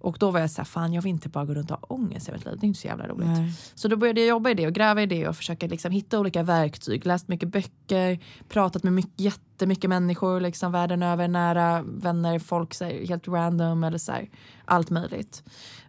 [0.00, 1.86] Och då var jag så här, fan jag vill inte bara gå runt och ha
[1.96, 2.56] ångest i mitt liv.
[2.60, 3.28] Det är inte så jävla roligt.
[3.28, 3.52] Nej.
[3.74, 6.20] Så då började jag jobba i det och gräva i det och försöka liksom hitta
[6.20, 7.06] olika verktyg.
[7.06, 11.28] Läst mycket böcker, pratat med mycket, jättemycket människor liksom världen över.
[11.28, 14.28] Nära vänner, folk så här, helt random eller så här,
[14.64, 15.42] allt möjligt.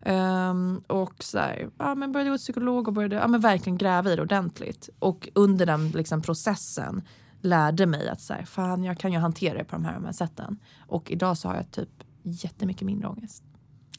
[0.06, 3.78] Um, och så här, ja, men började gå till psykolog och började ja, men verkligen
[3.78, 4.90] gräva i det ordentligt.
[5.00, 7.02] Och under den liksom, processen
[7.42, 10.06] lärde mig att så här, fan jag kan ju hantera det på de här, de
[10.06, 10.60] här sätten.
[10.88, 11.90] Och idag så har jag typ
[12.24, 13.44] jättemycket mindre ångest.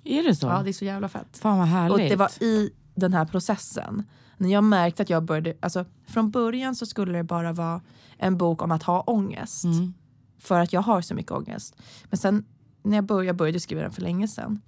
[0.04, 0.46] Är det så?
[0.46, 1.38] Ja, det är så jävla fett.
[1.38, 1.92] Fan vad härligt.
[1.92, 4.02] Och det var i den här processen,
[4.36, 7.80] när jag märkte att jag började, alltså från början så skulle det bara vara
[8.18, 9.64] en bok om att ha ångest.
[9.64, 9.94] Mm.
[10.38, 11.76] För att jag har så mycket ångest.
[12.04, 12.44] Men sen
[12.82, 14.60] när jag började, jag började skriva den för länge sedan.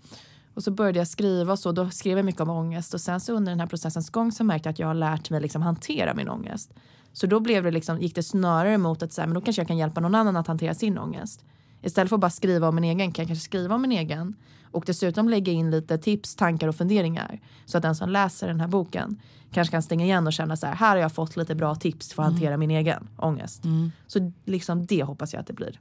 [0.55, 2.94] Och så började jag skriva så, då skrev jag mycket om ångest.
[2.94, 5.31] Och sen så under den här processens gång så märkte jag att jag har lärt
[5.31, 6.75] mig liksom hantera min ångest.
[7.12, 9.68] Så då blev det liksom, gick det snarare mot att säga, men då kanske jag
[9.68, 11.44] kan hjälpa någon annan att hantera sin ångest.
[11.83, 14.35] Istället för att bara skriva om min egen kan jag kanske skriva om min egen
[14.74, 17.40] och dessutom lägga in lite tips, tankar och funderingar.
[17.64, 19.20] Så att den som läser den här boken
[19.52, 22.12] kanske kan stänga igen och känna så här, här har jag fått lite bra tips
[22.12, 23.64] för att hantera min egen ångest.
[23.64, 23.92] Mm.
[24.06, 25.80] Så liksom det hoppas jag att det blir.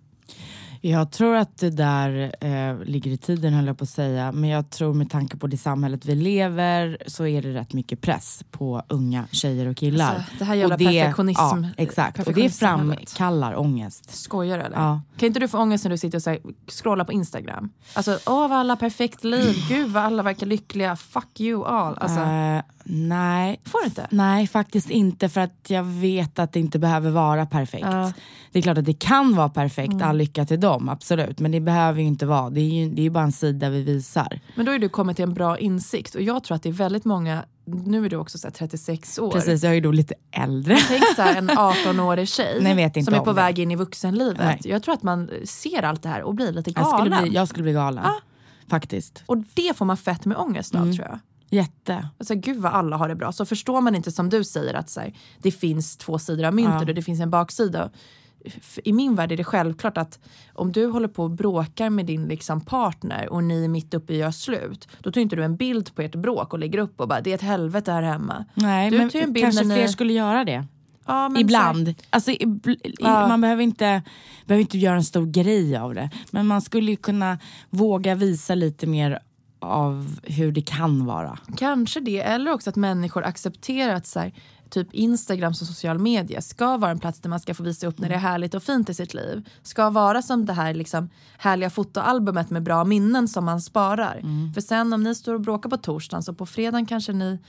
[0.85, 4.31] Jag tror att det där eh, ligger i tiden höll jag på att säga.
[4.31, 8.01] Men jag tror med tanke på det samhället vi lever så är det rätt mycket
[8.01, 10.15] press på unga tjejer och killar.
[10.15, 11.41] Alltså, det här jävla och det, perfektionism.
[11.41, 12.27] Ja, exakt.
[12.27, 14.15] Och det framkallar ångest.
[14.15, 14.77] Skojar du eller?
[14.77, 15.01] Ja.
[15.17, 17.69] Kan inte du få ångest när du sitter och så här, scrollar på Instagram?
[17.93, 21.97] Alltså, åh vad alla perfekt liv, gud vad alla verkar lyckliga, fuck you all.
[21.97, 23.59] Alltså, Eh, nej.
[23.65, 24.07] får du inte?
[24.11, 27.85] Nej, faktiskt inte för att jag vet att det inte behöver vara perfekt.
[27.85, 27.97] Ja.
[28.01, 28.13] Mm.
[28.51, 31.39] Det är klart att det kan vara perfekt, all lycka till dem, absolut.
[31.39, 32.49] Men det behöver ju inte vara.
[32.49, 34.39] Det är ju det är ju bara en sida vi visar.
[34.55, 36.73] Men då har du kommit till en bra insikt och jag tror att det är
[36.73, 39.31] väldigt många, nu är du också så här 36 år.
[39.31, 40.77] Precis, jag är ju då lite äldre.
[40.87, 42.55] Tänk så här, en 18-årig tjej
[43.05, 43.33] som är på det.
[43.33, 44.37] väg in i vuxenlivet.
[44.37, 44.59] Nej.
[44.63, 46.99] Jag tror att man ser allt det här och blir lite Jag galen.
[47.11, 48.03] skulle bli, jag skulle bli galen.
[48.67, 49.23] Faktiskt.
[49.25, 50.95] Och det får man fett med ångest av Mm.
[50.95, 51.19] tror jag.
[51.55, 52.07] Jätte.
[52.19, 53.31] Alltså, gud vad alla har det bra.
[53.31, 56.53] Så förstår man inte som du säger att så här, det finns två sidor av
[56.53, 56.79] myntet Ja.
[56.79, 57.89] och det finns en baksida.
[58.83, 60.19] I min värld är det självklart att
[60.53, 64.13] om du håller på och bråkar med din liksom partner och ni är mitt uppe
[64.13, 64.87] i göra slut.
[64.99, 67.31] Då tar inte du en bild på ert bråk och lägger upp och bara det
[67.31, 68.45] är ett helvete här hemma.
[68.53, 70.65] Nej, Du men tar en bild kanske när fler ni- skulle göra det.
[71.07, 71.93] Ja, Ibland.
[72.09, 73.27] Alltså, ibl- Ja.
[73.27, 74.01] Man behöver inte,
[74.45, 76.09] behöver inte göra en stor grej av det.
[76.31, 77.39] Men man skulle ju kunna
[77.69, 79.19] våga visa lite mer
[79.63, 81.39] av hur det kan vara.
[81.57, 84.33] Kanske det, eller också att människor accepterar att så här,
[84.69, 87.99] typ Instagram som social media ska vara en plats där man ska få visa upp
[87.99, 89.49] när det är härligt och fint i sitt liv.
[89.63, 94.21] Ska vara som det här liksom, härliga fotoalbumet med bra minnen som man sparar.
[94.53, 97.39] För sen om ni står och bråkar på torsdagen så på fredagen kanske ni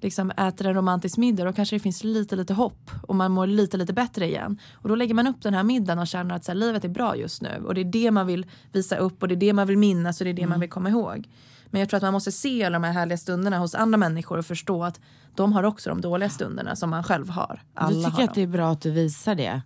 [0.00, 3.46] liksom äter en romantisk middag då kanske det finns lite lite hopp och man mår
[3.46, 4.58] lite lite bättre igen.
[4.72, 6.88] Och då lägger man upp den här middagen och känner att så här, livet är
[6.88, 9.52] bra just nu och det är det man vill visa upp och det är det
[9.52, 11.28] man vill minnas och det är det man vill komma ihåg.
[11.70, 14.38] Men jag tror att man måste se alla de här härliga stunderna hos andra människor
[14.38, 15.00] och förstå att
[15.34, 17.62] de har också de dåliga stunderna som man själv har.
[17.74, 18.50] Alla du tycker har att det dem.
[18.50, 19.62] är bra att du visar det.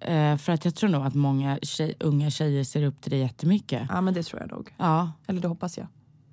[0.00, 3.20] Eh, för att jag tror nog att många tjej, unga tjejer ser upp till dig
[3.20, 3.82] jättemycket.
[3.88, 4.74] Ja men det tror jag nog.
[4.76, 5.12] Ja.
[5.26, 5.86] Eller det hoppas jag.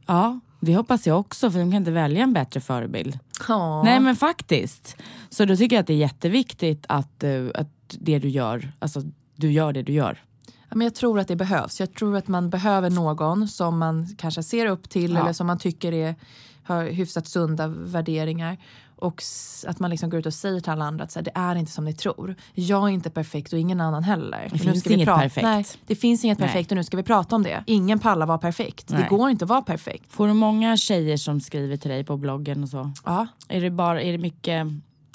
[0.07, 3.19] ja, det hoppas jag också för de kan inte välja en bättre förebild.
[3.47, 3.83] Ja.
[3.83, 4.95] Nej men faktiskt.
[5.29, 9.01] Så då tycker jag att det är jätteviktigt att, eh, att det du gör, alltså
[9.35, 10.23] du gör det du gör.
[10.69, 11.79] Men jag tror att det behövs.
[11.79, 15.19] Jag tror att man behöver någon som man kanske ser upp till Ja.
[15.19, 16.15] eller som man tycker är,
[16.63, 18.57] har hyfsat sunda värderingar.
[18.99, 19.23] Och
[19.67, 21.55] att man liksom går ut och säger till alla andra att så här, det är
[21.55, 22.35] inte som ni tror.
[22.53, 24.49] Jag är inte perfekt och ingen annan heller.
[24.51, 25.43] Det finns inget perfekt.
[25.43, 26.47] Nej, det finns inget Nej.
[26.47, 27.63] perfekt och nu ska vi prata om det.
[27.65, 28.89] Ingen pallar vara perfekt.
[28.89, 29.03] Nej.
[29.03, 30.11] Det går inte att vara perfekt.
[30.11, 32.91] Får du många tjejer som skriver till dig på bloggen och så?
[33.05, 33.27] Ja.
[33.47, 34.67] Är det, bara, är det mycket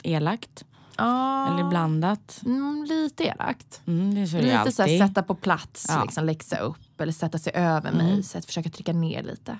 [0.03, 0.65] elakt?
[0.97, 1.55] Ja.
[1.55, 2.41] Eller blandat?
[2.45, 3.81] Mm, lite elakt.
[3.87, 5.09] Mm, det är så det Lite så här, alltid.
[5.09, 6.03] sätta på plats, Ja.
[6.05, 8.23] liksom, läxa upp eller sätta sig över mig.
[8.23, 9.59] Så att försöka trycka ner lite.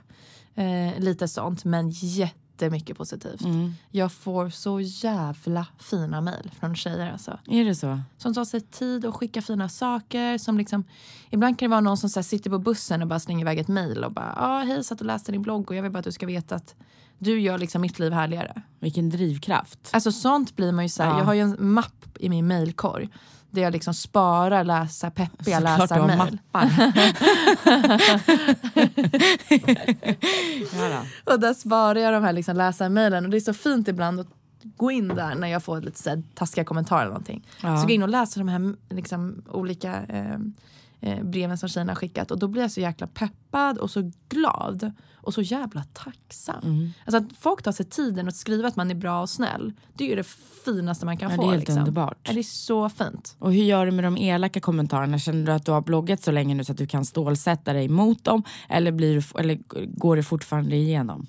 [0.55, 3.41] Eh, lite sånt, men jättemycket positivt.
[3.41, 3.75] Mm.
[3.91, 7.13] Jag får så jävla fina mejl från tjejer.
[7.13, 7.39] Alltså.
[7.47, 8.01] Är det så?
[8.19, 10.39] Som tar sig tid att skicka fina saker.
[10.39, 10.85] Som liksom,
[11.31, 13.59] ibland kan det vara någon som så här, sitter på bussen och bara slänger iväg
[13.59, 15.99] ett mejl och bara ah, hej, satt och läste din blogg och jag vill bara
[15.99, 16.75] att du ska veta att
[17.25, 18.63] du gör liksom mitt liv härligare.
[18.81, 19.91] Vilken drivkraft.
[19.93, 21.19] Alltså sånt blir man ju så här, Ja.
[21.19, 23.09] jag har ju en mapp i min mejlkorg
[23.51, 26.71] där jag liksom sparar läsa, peppiga Såklart du har mappar.
[30.91, 31.03] ja.
[31.25, 34.27] Och där sparar jag de här liksom läsarmejlen och det är så fint ibland att
[34.77, 37.47] gå in där när jag får lite så här taskiga kommentarer eller någonting.
[37.63, 37.77] Ja.
[37.81, 40.39] Så gå in och läsa de här liksom, olika eh,
[41.23, 42.31] breven som tjejerna har skickat.
[42.31, 44.93] Och då blir jag så jäkla peppad och så glad.
[45.25, 46.61] Och så jävla tacksam.
[46.65, 46.93] Mm.
[47.07, 49.73] Alltså att folk tar sig tiden att skriva att man är bra och snäll.
[49.95, 50.27] Det är ju det
[50.65, 51.43] finaste man kan Ja, få.
[51.43, 51.79] det är helt liksom.
[51.79, 52.19] underbart.
[52.23, 53.37] Ja, det är så fint.
[53.39, 55.19] Och hur gör du med de elaka kommentarerna?
[55.19, 57.89] Känner du att du har bloggat så länge nu så att du kan stålsätta dig
[57.89, 58.43] mot dem?
[58.69, 59.59] Eller, blir du, eller
[59.99, 61.27] går det fortfarande igenom?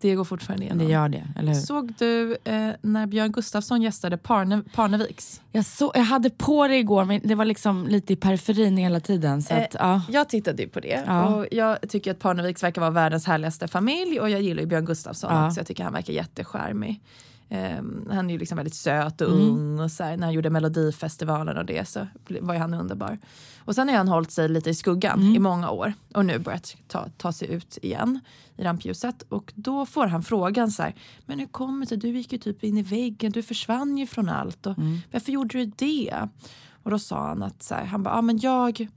[0.00, 0.86] Det går fortfarande igenom.
[0.86, 1.60] Det gör det, eller hur?
[1.60, 5.40] Såg du eh, när Björn Gustafsson gästade Parne, Parneviks?
[5.52, 9.00] Jag, så, jag hade på det igår men det var liksom lite i periferin hela
[9.00, 9.42] tiden.
[9.42, 10.02] Så Eh, att, ja.
[10.10, 11.24] Jag tittade ju på det Ja.
[11.34, 14.84] och jag tycker att Parneviks verkar vara världens härligaste familj och jag gillar ju Björn
[14.84, 15.46] Gustafsson Ja.
[15.46, 15.60] också.
[15.60, 17.00] Jag tycker han verkar jättecharmig.
[17.50, 19.40] Ehm, han är ju liksom väldigt söt och Mm.
[19.48, 22.06] ung och så här, när han gjorde Melodifestivalen och det så
[22.40, 23.18] var ju han underbar.
[23.58, 25.34] Och sen har han hållit sig lite i skuggan Mm.
[25.34, 28.20] i många år och nu börjat ta, ta sig ut igen
[28.56, 29.22] i rampljuset.
[29.28, 30.94] Och då får han frågan så här,
[31.26, 34.28] men hur kommer det du gick ju typ in i väggen, du försvann ju från
[34.28, 34.98] allt och Mm.
[35.12, 36.28] varför gjorde du det?
[36.82, 38.88] Och då sa han att så här, han bara, ah, men jag,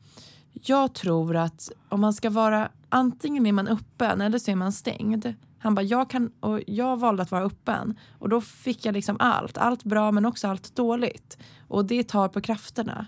[0.53, 4.71] jag tror att om man ska vara, antingen är man öppen eller så är man
[4.71, 5.33] stängd.
[5.61, 9.17] Han bara, jag, kan, och jag valde att vara öppen och då fick jag liksom
[9.19, 9.57] allt.
[9.57, 11.37] Allt bra men också allt dåligt.
[11.67, 13.05] Och det tar på krafterna.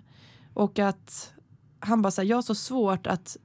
[0.53, 1.33] Och att
[1.79, 3.37] han bara, så här, jag har så svårt att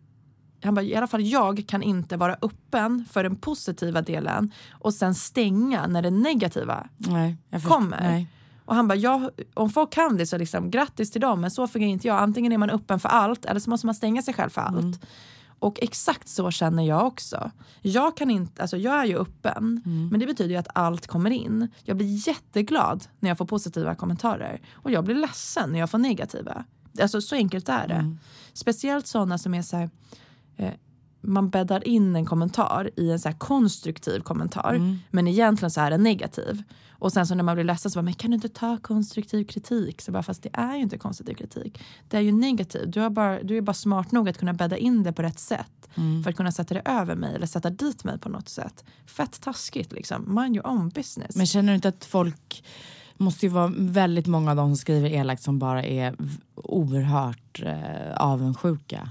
[0.62, 4.94] han bara, i alla fall jag kan inte vara öppen för den positiva delen och
[4.94, 8.00] sen stänga när det negativa Nej, jag kommer.
[8.00, 8.26] Nej.
[8.64, 11.66] och han bara, ja, om folk kan det så liksom, grattis till dem, men så
[11.66, 12.22] fungerar inte jag.
[12.22, 14.78] Antingen är man öppen för allt eller så måste man stänga sig själv för allt.
[14.78, 14.98] Mm.
[15.58, 17.50] Och exakt så känner jag också.
[17.82, 20.08] Jag, kan inte, alltså jag är ju öppen, Mm.
[20.08, 21.68] men det betyder ju att allt kommer in.
[21.84, 25.98] Jag blir jätteglad när jag får positiva kommentarer och jag blir ledsen när jag får
[25.98, 26.64] negativa.
[27.02, 27.94] Alltså så enkelt är det.
[27.94, 28.18] Mm.
[28.52, 29.90] Speciellt sådana som är så här,
[30.56, 30.72] eh,
[31.20, 34.98] man bäddar in en kommentar i en så konstruktiv kommentar Mm.
[35.10, 36.62] men egentligen så är den negativ.
[37.00, 39.44] Och sen så när man blir ledsen så bara, men kan du inte ta konstruktiv
[39.44, 40.00] kritik?
[40.02, 41.80] Så bara, fast det är ju inte konstruktiv kritik.
[42.08, 42.90] Det är ju negativ.
[42.90, 45.38] Du, har bara, du är bara smart nog att kunna bädda in det på rätt
[45.38, 45.88] sätt.
[45.94, 46.22] Mm.
[46.22, 48.84] För att kunna sätta det över mig eller sätta dit mig på något sätt.
[49.06, 50.34] Fett taskigt liksom.
[50.34, 51.36] Mind your own business.
[51.36, 52.64] Men känner du inte att folk
[53.16, 56.16] måste ju vara väldigt många av de som skriver elakt som bara är
[56.54, 59.10] oerhört eh, avundsjuka.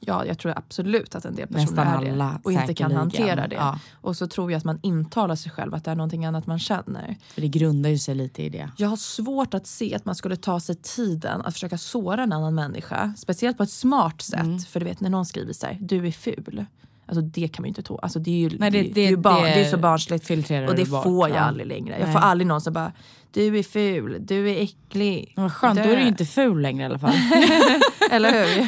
[0.00, 2.38] Ja, jag tror absolut att en del personer Nästan är det.
[2.44, 3.54] Och inte kan hantera det.
[3.54, 6.46] Ja, Och så tror jag att man intalar sig själv att det är någonting annat
[6.46, 7.16] man känner.
[7.34, 8.70] för det grundar ju sig lite i det.
[8.76, 12.32] Jag har svårt att se att man skulle ta sig tiden att försöka såra en
[12.32, 13.14] annan människa.
[13.16, 14.40] Speciellt på ett smart sätt.
[14.40, 14.58] Mm.
[14.58, 16.66] För du vet när någon skriver så här, du är ful.
[17.10, 17.98] Alltså det kan man ju inte tå.
[17.98, 20.30] Alltså det är ju, Nej, det- det, det, ju barn, det är så barnsligt.
[20.68, 21.40] Och det bort, får jag ja.
[21.42, 21.94] aldrig längre.
[21.98, 22.12] Jag Nej.
[22.12, 22.92] får aldrig någon som bara,
[23.32, 25.32] du är ful, du är äcklig.
[25.36, 27.14] Vad skönt, då är du inte ful längre i alla fall.
[28.10, 28.60] Eller hur?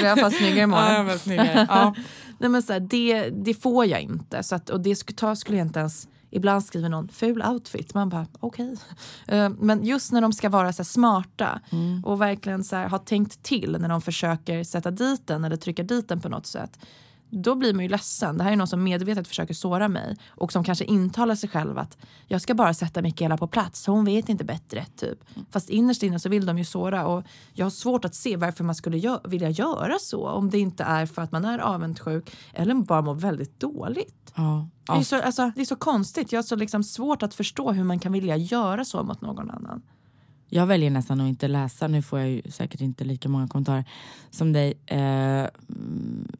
[0.00, 0.84] Är i alla fall snyggare imorgon.
[1.06, 1.66] ja, jag snyggare.
[1.70, 1.94] Ja.
[2.38, 4.42] Nej, men så här, det, det får jag inte.
[4.42, 6.08] Så att, och det skulle, ta, skulle jag inte ens...
[6.32, 7.94] Ibland skriver någon ful outfit.
[7.94, 8.76] Man bara okej.
[9.28, 12.04] Eh, men just när de ska vara så smarta Mm.
[12.04, 16.08] och verkligen så ha tänkt till när de försöker sätta dit den eller trycka dit
[16.08, 16.78] den på något sätt.
[17.30, 18.38] Då blir man ju ledsen.
[18.38, 21.78] Det här är någon som medvetet försöker såra mig och som kanske intalar sig själv
[21.78, 24.84] att jag ska bara sätta Mikaela på plats, hon vet inte bättre.
[24.96, 25.18] typ.
[25.50, 28.64] Fast innerst inne så vill de ju såra och jag har svårt att se varför
[28.64, 32.36] man skulle gö- vilja göra så om det inte är för att man är avundsjuk
[32.52, 34.32] eller bara mår väldigt dåligt.
[34.34, 34.68] Ja.
[34.86, 36.32] Det, är så, alltså, det är så konstigt.
[36.32, 39.50] Jag har så liksom svårt att förstå hur man kan vilja göra så mot någon
[39.50, 39.82] annan.
[40.52, 41.88] Jag väljer nästan att inte läsa.
[41.88, 43.84] Nu får jag ju säkert inte lika många kommentarer
[44.30, 44.74] som dig.
[44.86, 45.46] Eh,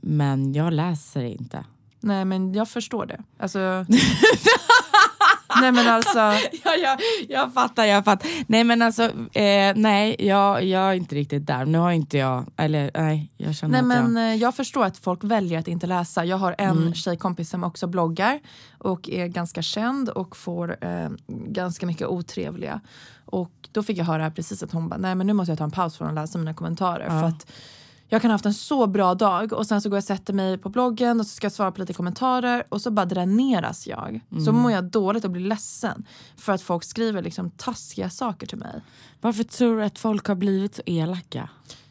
[0.01, 1.65] men jag läser inte.
[2.01, 3.23] Nej men jag förstår det.
[3.39, 3.87] Alltså...
[5.61, 6.19] Nej men alltså...
[6.65, 8.31] Ja, jag, jag fattar, jag fattar.
[8.47, 11.65] Nej men alltså, eh, nej jag, jag är inte riktigt där.
[11.65, 14.33] Nu har inte jag, eller nej, jag känner Nej att men jag...
[14.35, 16.25] eh, jag förstår att folk väljer att inte läsa.
[16.25, 16.95] Jag har en Mm.
[16.95, 18.41] tjejkompis som också bloggar
[18.79, 22.81] och är ganska känd och får eh, ganska mycket otrevliga.
[23.25, 25.65] Och då fick jag höra precis att hon bara, nej men nu måste jag ta
[25.65, 27.05] en paus från att läsa mina kommentarer.
[27.05, 27.21] Ja.
[27.21, 27.47] För att
[28.13, 30.33] jag kan ha haft en så bra dag och sen så går jag och sätter
[30.33, 33.87] mig på bloggen och så ska jag svara på lite kommentarer och så bara dräneras
[33.87, 34.21] jag.
[34.31, 34.45] Mm.
[34.45, 36.05] Så mår jag dåligt och blir ledsen
[36.37, 38.81] för att folk skriver liksom taskiga saker till mig.
[39.21, 41.49] Varför tror du att folk har blivit så elaka?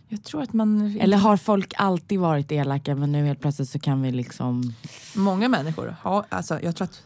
[0.08, 0.98] Jag tror att man...
[1.00, 4.74] Eller har folk alltid varit elaka men nu helt plötsligt så kan vi liksom...
[5.16, 7.04] Många människor har, alltså jag tror att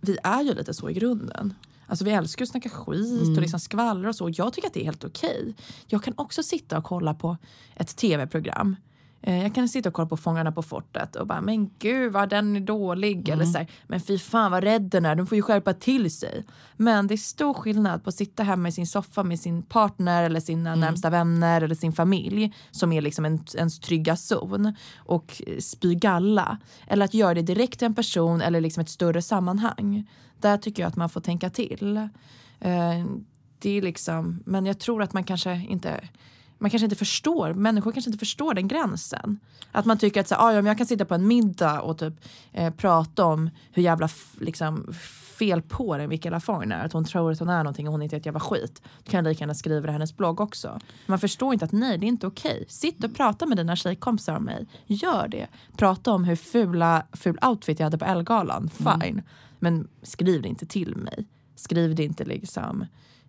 [0.00, 1.54] vi är ju lite så i grunden.
[1.86, 3.34] Alltså vi älskar att snacka skit Mm.
[3.34, 4.30] och liksom skvallra och så.
[4.32, 5.54] Jag tycker att det är helt okej.
[5.86, 7.36] Jag kan också sitta och kolla på
[7.76, 8.76] ett tv-program.
[9.22, 12.28] Eh, Jag kan sitta och kolla på Fångarna på fortet och bara, men gud vad
[12.28, 13.28] den är dålig.
[13.28, 16.10] Eller så här, men fy fan vad rädd den är, de får ju skärpa till
[16.10, 16.44] sig.
[16.76, 20.22] Men det är stor skillnad på att sitta hemma i sin soffa med sin partner
[20.24, 25.42] eller sina närmsta vänner eller sin familj som är liksom en, ens trygga zon och
[25.60, 26.58] spy galla.
[26.86, 30.08] Eller att göra det direkt till en person eller liksom ett större sammanhang.
[30.40, 31.96] Där tycker jag att man får tänka till.
[32.60, 33.04] Eh,
[33.58, 36.08] det är liksom, men jag tror att man kanske inte
[36.58, 39.40] man kanske inte förstår, människor kanske inte förstår den gränsen.
[39.72, 41.98] Att man tycker att så, ah, ja, men jag kan sitta på en middag och
[41.98, 42.14] typ
[42.52, 44.08] eh, prata om hur jävla
[44.40, 44.94] liksom,
[45.38, 46.84] fel på den Mikaela Forn är.
[46.84, 48.82] Att hon tror att hon är någonting och hon inte är ett jävla skit.
[49.04, 50.80] Då kan jag lika gärna skriva det i hennes blogg också.
[51.06, 52.64] Man förstår inte att nej, det är inte okej.
[52.68, 54.66] Sitt och prata med dina tjejkompisar om mig.
[54.86, 55.46] Gör det.
[55.76, 58.70] Prata om hur fula, ful outfit jag hade på Ellegalan.
[58.70, 59.22] Fine.
[59.58, 61.26] Men skriv det inte till mig.
[61.56, 62.84] Skriv det inte liksom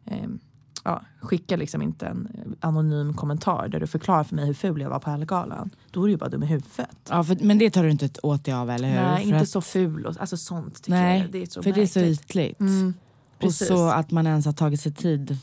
[0.05, 0.39] ehm,
[0.83, 4.89] ja, skicka liksom inte en anonym kommentar där du förklarar för mig hur ful jag
[4.89, 5.69] var på Ellegalan.
[5.91, 6.89] Då är du ju bara dum i huvudet.
[7.09, 8.95] Ja, för, men det tar du inte åt dig av, eller hur?
[8.95, 10.05] Nej, För inte att- så ful.
[10.05, 11.31] Och, alltså sånt tycker Nej, jag.
[11.31, 12.21] Det är så för det är så märkligt.
[12.21, 12.59] ytligt.
[12.59, 12.93] Mm,
[13.43, 15.37] och så att man ens har tagit sig tid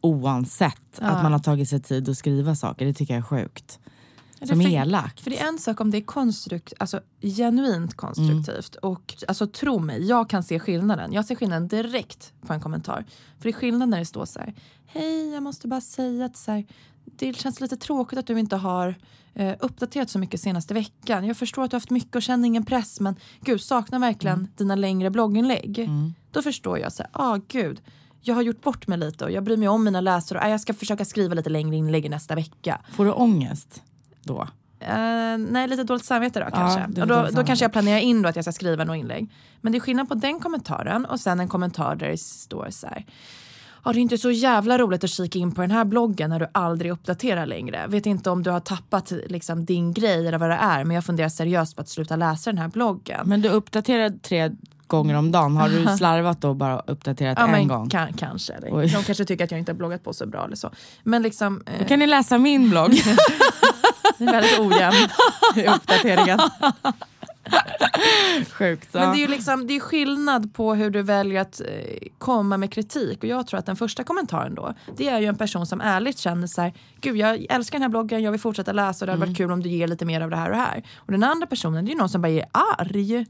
[0.00, 1.06] oansett Ja.
[1.06, 2.86] att man har tagit sig tid att skriva saker.
[2.86, 3.78] Det tycker jag är sjukt.
[4.48, 5.20] Som för- elakt.
[5.20, 8.76] För det är en sak om det är konstrukt, alltså, genuint konstruktivt.
[8.82, 8.92] Mm.
[8.92, 11.12] Och alltså, tro mig, jag kan se skillnaden.
[11.12, 13.04] Jag ser skillnaden direkt på en kommentar.
[13.38, 14.54] För det är skillnad när det står så här.
[14.86, 16.66] Hej, jag måste bara säga att så här,
[17.04, 18.94] det känns lite tråkigt att du inte har
[19.34, 21.26] eh, uppdaterat så mycket senaste veckan.
[21.26, 24.38] Jag förstår att du har haft mycket och känner ingen press men gud, saknar verkligen
[24.38, 24.50] Mm.
[24.56, 25.88] dina längre blogginlägg.
[26.30, 27.80] Då förstår jag så här, ah gud,
[28.20, 30.48] jag har gjort bort mig lite och jag bryr mig om mina läsare och ah,
[30.48, 32.80] jag ska försöka skriva lite längre inlägg nästa vecka.
[32.92, 33.82] Får du ångest
[34.22, 34.48] då?
[34.80, 37.00] Eh, nej, lite dåligt samvete då kanske.
[37.00, 39.30] och då, då kanske jag planerar in då att jag ska skriva något inlägg.
[39.60, 42.86] Men det är skillnad på den kommentaren och sen en kommentar där det står så
[42.86, 43.04] här.
[43.84, 46.40] Ja, det är inte så jävla roligt att kika in på den här bloggen när
[46.40, 47.86] du aldrig uppdaterar längre.
[47.88, 51.04] Vet inte om du har tappat liksom, din grej eller vad det är men jag
[51.04, 53.28] funderar seriöst på att sluta läsa den här bloggen.
[53.28, 54.50] Men du uppdaterar tre
[54.86, 55.56] gånger om dagen.
[55.56, 57.88] Har du slarvat då och bara uppdaterat ja, en men gång?
[57.88, 58.54] Kan, kanske.
[58.60, 58.90] De Oj.
[58.90, 60.70] kanske tycker att jag inte har bloggat på så bra eller så.
[61.02, 62.90] Men liksom, eh, Då kan ni läsa min blogg.
[64.24, 65.08] det är väldigt ojämn
[65.56, 66.38] i uppdateringen.
[68.50, 68.88] Sjukt.
[68.92, 69.00] Ja.
[69.00, 71.66] Men det är ju liksom, det är skillnad på hur du väljer att eh,
[72.18, 73.18] komma med kritik.
[73.18, 76.18] Och jag tror att den första kommentaren då, det är ju en person som ärligt
[76.18, 79.12] känner så här, gud jag älskar den här bloggen, jag vill fortsätta läsa och det
[79.12, 80.82] hade varit kul om du ger lite mer av det här och det här.
[80.96, 82.44] Och den andra personen, det är ju någon som bara är
[82.78, 83.26] arg.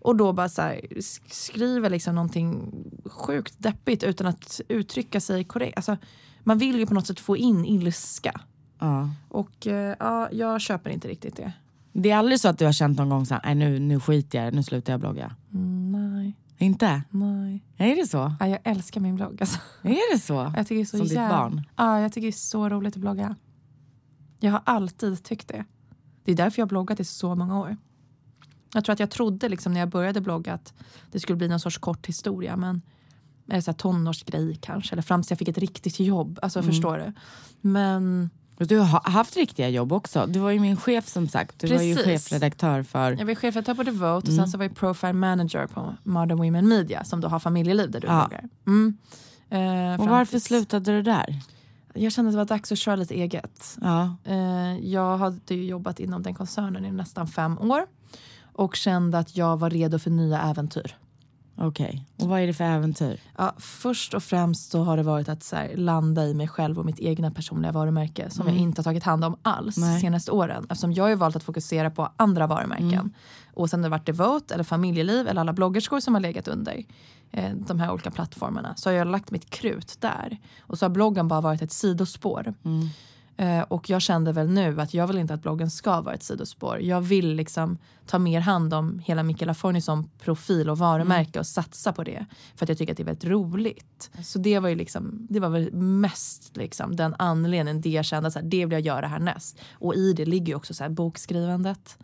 [0.00, 2.72] Och då bara så här, sk- skriver liksom någonting
[3.06, 5.76] sjukt deppigt utan att uttrycka sig korrekt.
[5.76, 5.96] Alltså,
[6.44, 8.40] man vill ju på något sätt få in ilska.
[8.78, 9.10] Ja.
[9.28, 11.52] Och eh, ja, jag köper inte riktigt det.
[11.92, 14.44] Det är aldrig så att du har känt någon gång så här, nu, nu skiter
[14.44, 15.36] jag nu slutar jag blogga.
[15.54, 17.02] Mm, nej, Inte?
[17.10, 17.64] nej.
[17.76, 18.34] Är det så?
[18.40, 19.58] Ja, jag älskar min blogg alltså.
[19.82, 20.52] Är det så?
[20.56, 21.62] Jag tycker det är så Som ditt jävla- barn?
[21.76, 23.36] Ja, jag tycker det är så roligt att blogga.
[24.40, 25.64] Jag har alltid tyckt det.
[26.24, 27.76] Det är därför jag har bloggat i så många år.
[28.74, 30.74] Jag tror att jag trodde liksom när jag började blogga att
[31.12, 32.56] det skulle bli någon sorts kort historia.
[32.56, 32.82] Men
[33.50, 34.94] eller så här tonårsgrej kanske.
[34.94, 36.38] Eller fram tills jag fick ett riktigt jobb.
[36.42, 37.12] Alltså förstår du?
[37.60, 40.26] Men Du har haft riktiga jobb också.
[40.26, 41.58] Du var ju min chef som sagt.
[41.58, 42.24] Du var ju Precis.
[42.28, 43.12] chefredaktör för...
[43.18, 44.36] jag var chefredaktör på Devote och Mm.
[44.36, 48.00] sen så var jag profile manager på Modern Women Media som då har familjeliv där
[48.00, 48.26] du Ja.
[48.28, 48.44] bloggar.
[48.66, 48.96] Mm.
[49.50, 51.40] Eh, Och varför tills- slutade du där?
[51.94, 53.76] Jag kände att det var dags att köra lite eget.
[53.80, 54.16] Ja.
[54.24, 57.86] Eh, jag hade ju jobbat inom den koncernen i nästan fem år
[58.52, 60.96] och kände att jag var redo för nya äventyr.
[61.60, 62.04] Okej.
[62.16, 63.20] Och vad är det för äventyr?
[63.36, 66.78] Ja, först och främst så har det varit att så här, landa i mig själv
[66.78, 70.30] och mitt egna personliga varumärke som jag inte har tagit hand om alls de senaste
[70.30, 70.66] åren.
[70.70, 73.14] Eftersom jag har valt att fokusera på andra varumärken.
[73.54, 76.84] Och sen det varit Devote eller Familjeliv eller alla bloggerskor som har legat under
[77.30, 80.38] eh, de här olika plattformarna så har jag lagt mitt krut där.
[80.60, 82.54] Och så har bloggen bara varit ett sidospår.
[82.64, 82.88] Eh,
[83.68, 86.80] och jag kände väl nu att jag vill inte att bloggen ska vara ett sidospår.
[86.80, 91.46] Jag vill liksom ta mer hand om hela Michaela Forni som profil och varumärke och
[91.46, 92.26] satsa på det.
[92.56, 94.10] För att jag tycker att det är väldigt roligt.
[94.22, 98.28] Så det var ju liksom, det var väl mest liksom den anledningen, det jag kände
[98.28, 99.58] att det vill jag göra härnäst.
[99.72, 101.98] Och i det ligger ju också så bokskrivandet.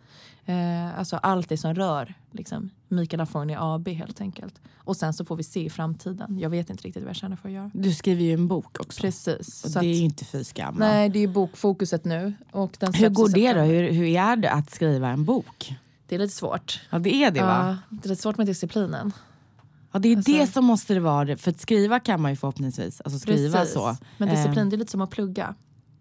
[0.45, 4.55] Eh, alltså allt det som rör liksom, Mikaela Forni AB helt enkelt.
[4.77, 6.39] Och sen så får vi se i framtiden.
[6.39, 7.71] Jag vet inte riktigt vad jag känner för att göra.
[7.73, 9.01] Du skriver ju en bok också.
[9.01, 9.63] Precis.
[9.63, 10.75] Och det är att- ju inte fy skam.
[10.79, 12.33] Nej, det är bokfokuset nu.
[12.51, 13.61] Och den Hur går det då?
[13.61, 15.75] Hur, hur är det att skriva en bok?
[16.07, 16.81] Det är lite svårt.
[16.89, 17.77] Ja det är det va?
[17.89, 19.11] Ja, det är lite svårt med disciplinen.
[19.91, 21.37] Ja det är Alltså- det som måste det vara.
[21.37, 23.01] För att skriva kan man ju förhoppningsvis.
[23.01, 23.73] Alltså skriva Precis.
[23.73, 23.97] så.
[24.17, 25.55] Men Eh, disciplin, det är lite som att plugga.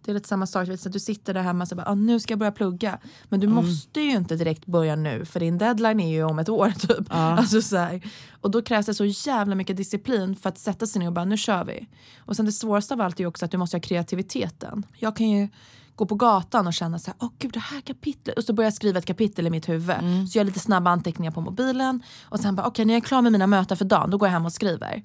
[0.05, 1.95] Det är lite samma sak, vet, så att du sitter där hemma och bara, ah,
[1.95, 2.99] nu ska jag börja plugga.
[3.29, 6.49] Men du måste ju inte direkt börja nu för din deadline är ju om ett
[6.49, 7.07] år typ.
[7.09, 8.03] Alltså, så här.
[8.41, 11.25] Och då krävs det så jävla mycket disciplin för att sätta sig ner och bara,
[11.25, 11.87] nu kör vi.
[12.19, 14.87] Och sen det svåraste av allt är ju också att du måste ha kreativiteten.
[14.99, 15.49] Jag kan ju
[15.97, 18.39] gå på gatan och känna så här, åh gud det här kapitlet.
[18.39, 19.97] Och så börjar jag skriva ett kapitel i mitt huvud.
[19.99, 22.03] Så jag gör lite snabba anteckningar på mobilen.
[22.25, 24.29] Och sen bara, okej när jag är klar med mina möten för dagen, då går
[24.29, 25.03] jag hem och skriver.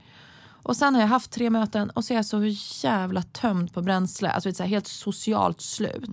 [0.63, 2.43] Och sen har jag haft tre möten och så är jag så
[2.87, 4.29] jävla tömd på bränsle.
[4.29, 6.09] Alltså så här, helt socialt slut.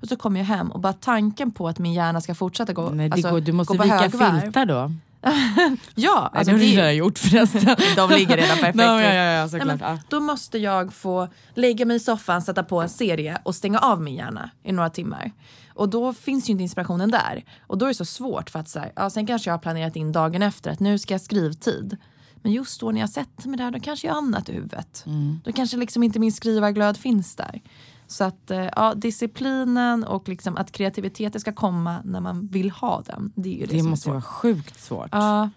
[0.00, 2.90] Och så kommer jag hem och bara tanken på att min hjärna ska fortsätta gå,
[2.90, 4.92] Nej, det alltså, går, du måste gå på vika filtar då.
[5.94, 7.76] ja, Alltså, det har du redan gjort förresten.
[7.96, 8.74] de ligger redan perfekt.
[8.74, 12.62] no, ja, ja, ja, Nej, men, då måste jag få lägga mig i soffan, sätta
[12.62, 15.32] på en serie och stänga av min hjärna i några timmar.
[15.74, 17.44] Och då finns ju inte inspirationen där.
[17.66, 19.58] Och då är det så svårt för att så här, ja, sen kanske jag har
[19.58, 21.96] planerat in dagen efter att nu ska jag skrivtid.
[22.42, 25.04] Men just då när jag sätter mig där då kanske jag har annat i huvudet.
[25.06, 25.40] Mm.
[25.44, 27.60] Då kanske liksom inte min skrivarglöd finns där.
[28.06, 33.02] Så att eh, ja, disciplinen och liksom att kreativiteten ska komma när man vill ha
[33.06, 33.32] den.
[33.34, 35.08] Det, är ju det, det måste vara sjukt svårt.
[35.12, 35.50] Ja.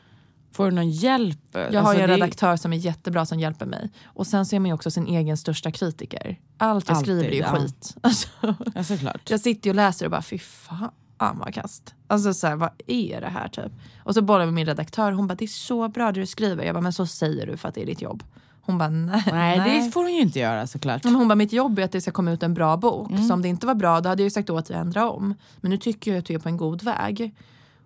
[0.51, 1.39] Får du någon hjälp?
[1.51, 3.91] Jag har alltså, ju en redaktör som är jättebra som hjälper mig.
[4.05, 6.39] Och sen så är man ju också sin egen största kritiker.
[6.57, 7.55] Allt jag Alltid, skriver är ju ja.
[7.55, 7.95] skit.
[8.01, 8.27] Alltså,
[8.75, 9.29] ja, såklart.
[9.29, 11.95] Jag sitter och läser och bara fy fan vad kast.
[12.07, 13.71] Alltså så här, vad är det här typ?
[14.03, 16.25] Och så bollar jag med min redaktör hon bara det är så bra det du
[16.25, 16.63] skriver.
[16.63, 18.23] Jag bara men så säger du för att det är ditt jobb.
[18.61, 19.23] Hon bara nej.
[19.31, 21.03] Nej, det får hon ju inte göra såklart.
[21.03, 23.11] Men hon bara mitt jobb är att det ska komma ut en bra bok.
[23.11, 23.23] Mm.
[23.23, 25.09] Så om det inte var bra då hade jag ju sagt åt dig att ändra
[25.09, 25.33] om.
[25.61, 27.33] Men nu tycker jag att du är på en god väg.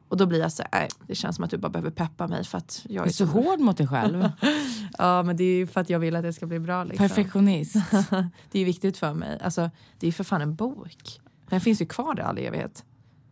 [0.07, 2.43] Och då blir jag så här, det känns som att du bara behöver peppa mig
[2.43, 4.29] för att jag är, är så, så hård mot dig själv.
[4.97, 6.83] ja men det är ju för att jag vill att det ska bli bra.
[6.83, 7.07] Liksom.
[7.07, 7.75] Perfektionist.
[8.51, 9.39] det är viktigt för mig.
[9.43, 9.69] Alltså,
[9.99, 11.19] det är för fan en bok.
[11.49, 12.83] Den finns ju kvar i all evighet.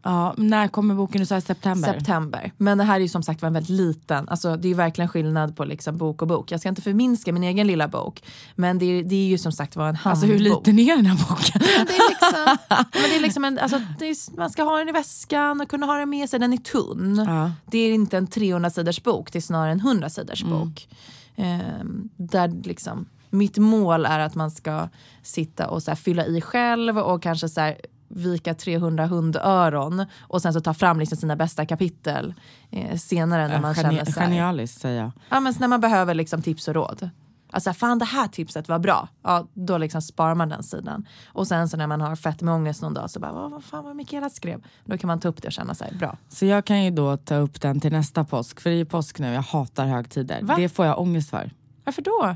[0.03, 1.19] Ja, när kommer boken?
[1.19, 1.93] Du sa september?
[1.93, 2.51] September.
[2.57, 5.55] Men det här är ju som sagt en väldigt liten, alltså det är verkligen skillnad
[5.55, 6.51] på liksom bok och bok.
[6.51, 8.23] Jag ska inte förminska min egen lilla bok.
[8.55, 10.11] Men det är, det är ju som sagt var en handbok.
[10.11, 11.61] Alltså hur liten är den här boken?
[11.77, 12.57] Ja, det är liksom,
[12.93, 15.85] men det är liksom en, alltså, är, man ska ha den i väskan och kunna
[15.85, 16.39] ha den med sig.
[16.39, 17.23] Den är tunn.
[17.27, 17.51] Ja.
[17.71, 20.59] Det är inte en 300 sidors bok, det är snarare en 100 sidors mm.
[20.59, 20.87] bok.
[21.35, 24.89] Ehm, där liksom, mitt mål är att man ska
[25.23, 27.77] sitta och så fylla i själv och kanske så här,
[28.07, 32.33] vika 300 hundöron och sen så ta fram liksom sina bästa kapitel
[32.71, 34.23] eh, senare när äh, man geni känner sig...
[34.23, 35.11] Genialiskt säger jag.
[35.29, 37.09] Ja men när man behöver liksom tips och råd.
[37.51, 39.07] Alltså fan det här tipset var bra.
[39.23, 41.07] Ja, då liksom sparar man den sidan.
[41.27, 43.63] Och sen så när man har fett med ångest någon dag så bara vad, vad
[43.63, 44.63] fan var Mikaela skrev?
[44.85, 46.17] Då kan man ta upp det och känna sig bra.
[46.29, 48.59] Så jag kan ju då ta upp den till nästa påsk.
[48.59, 50.41] För det är ju påsk nu, jag hatar högtider.
[50.41, 50.55] Va?
[50.57, 51.51] Det får jag ångest för.
[51.87, 52.35] Varför då?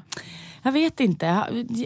[0.63, 1.25] Jag vet inte.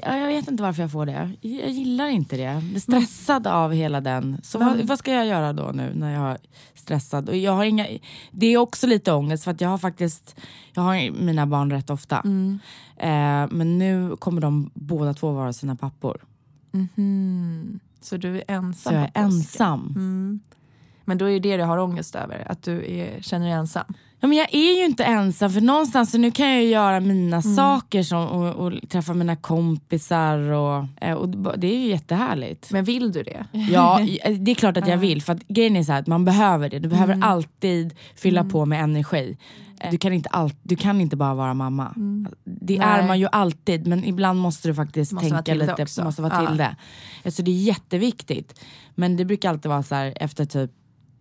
[0.04, 1.32] Jag, vet inte varför jag får det.
[1.42, 2.44] Jag gillar inte det.
[2.44, 4.38] Jag är stressad av hela den.
[4.44, 6.38] Så vad, vad, ska jag göra då nu när jag är
[6.74, 7.30] stressad?
[7.30, 7.88] Och jag har inga,
[8.32, 10.36] det är också lite ångest för att jag har faktiskt
[10.74, 12.20] jag har mina barn rätt ofta.
[12.20, 12.60] Mm.
[12.98, 16.22] Eh, men nu kommer de båda två vara sina pappor.
[16.74, 17.80] Mm -hmm.
[18.02, 18.94] Så du är ensam?
[18.94, 19.94] Så jag är ensam.
[19.96, 20.40] Mm.
[21.06, 23.94] Men då är det det du har ångest över, att du är, känner dig ensam?
[24.20, 27.38] Ja, men jag är ju inte ensam för någonstans så nu kan jag göra mina
[27.38, 27.56] mm.
[27.56, 31.30] saker som, och, och, träffa mina kompisar och, eh, och
[31.60, 32.72] det är ju jättehärligt.
[32.72, 33.46] Men vill du det?
[33.52, 34.00] Ja,
[34.40, 35.22] det är klart att jag vill.
[35.22, 36.80] För att grejen är så att man behöver det.
[36.80, 37.30] Du behöver mm.
[37.30, 38.52] alltid fylla mm.
[38.52, 39.38] på med energi.
[39.80, 41.94] Eh, du kan, inte all, du kan inte bara vara mamma.
[41.96, 42.28] Mm.
[42.44, 42.88] Det Nej.
[42.88, 45.84] är man ju alltid men ibland måste du faktiskt måste tänka lite.
[45.84, 46.04] Också.
[46.04, 46.48] Måste vara ja.
[46.48, 46.76] till det.
[47.26, 48.60] Alltså det är jätteviktigt.
[48.96, 50.72] Men det brukar alltid vara så här, efter typ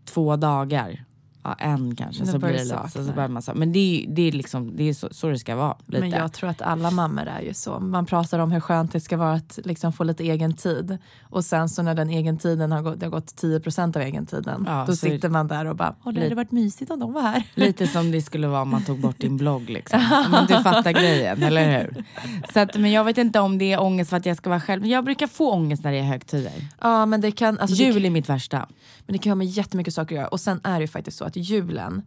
[0.04, 1.04] två dagar
[1.44, 3.54] ja, en kanske, så blir det lite så, så börjar man så.
[3.54, 5.76] Men det är, det är, liksom, det är så, så det ska vara.
[5.86, 6.00] Lite.
[6.00, 7.80] Men jag tror att alla mammor är ju så.
[7.80, 10.98] Man pratar om hur skönt det ska vara att liksom få lite egen tid.
[11.22, 14.26] Och sen så när den egen tiden har gått, det har gått 10 av egen
[14.26, 14.64] tiden.
[14.68, 17.22] Ja, då sitter man där och bara, Åh, det hade varit mysigt om de var
[17.22, 17.42] här.
[17.54, 19.70] Lite som det skulle vara om man tog bort din blogg.
[19.70, 20.26] Liksom.
[20.30, 22.04] Men du fattar grejen, eller hur?
[22.52, 24.60] Så att, men jag vet inte om det är ångest för att jag ska vara
[24.60, 24.82] själv.
[24.82, 26.52] Men jag brukar få ångest när det är högtider.
[26.80, 28.68] Ja, men det kan, alltså, Jul det, är mitt värsta.
[29.06, 30.28] Men det kan ha med jättemycket saker att göra.
[30.28, 32.02] Och sen är det ju faktiskt så att julen,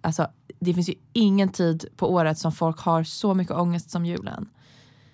[0.00, 0.28] alltså
[0.60, 4.48] det finns ju ingen tid på året som folk har så mycket ångest som julen.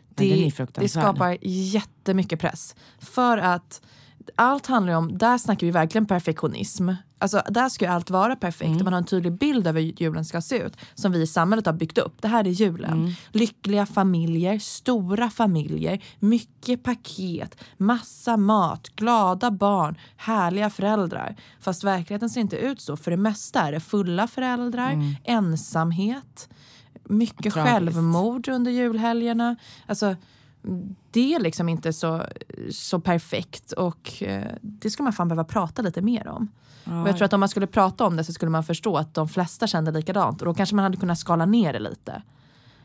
[0.08, 2.76] Det, det skapar jättemycket press.
[2.98, 3.82] För att
[4.34, 6.90] allt handlar om, där snackar vi verkligen perfektionism.
[7.18, 8.84] Alltså, där ska ju allt vara perfekt mm.
[8.84, 10.76] man har en tydlig bild över hur julen ska se ut.
[10.94, 12.22] Som vi i samhället har byggt upp.
[12.22, 12.92] Det här är julen.
[12.92, 13.12] Mm.
[13.32, 21.36] Lyckliga familjer, stora familjer, mycket paket, massa mat, glada barn, härliga föräldrar.
[21.60, 22.96] Fast verkligheten ser inte ut så.
[22.96, 25.14] För det mesta är det fulla föräldrar, mm.
[25.24, 26.48] ensamhet,
[27.04, 27.72] mycket Tragiskt.
[27.72, 29.56] självmord under julhelgerna.
[29.86, 30.16] Alltså,
[31.10, 32.22] det är liksom inte så,
[32.70, 36.48] så perfekt och eh, det skulle man fan behöva prata lite mer om.
[36.84, 37.02] Ja.
[37.02, 39.14] Och jag tror att om man skulle prata om det så skulle man förstå att
[39.14, 42.22] de flesta kände likadant och då kanske man hade kunnat skala ner det lite.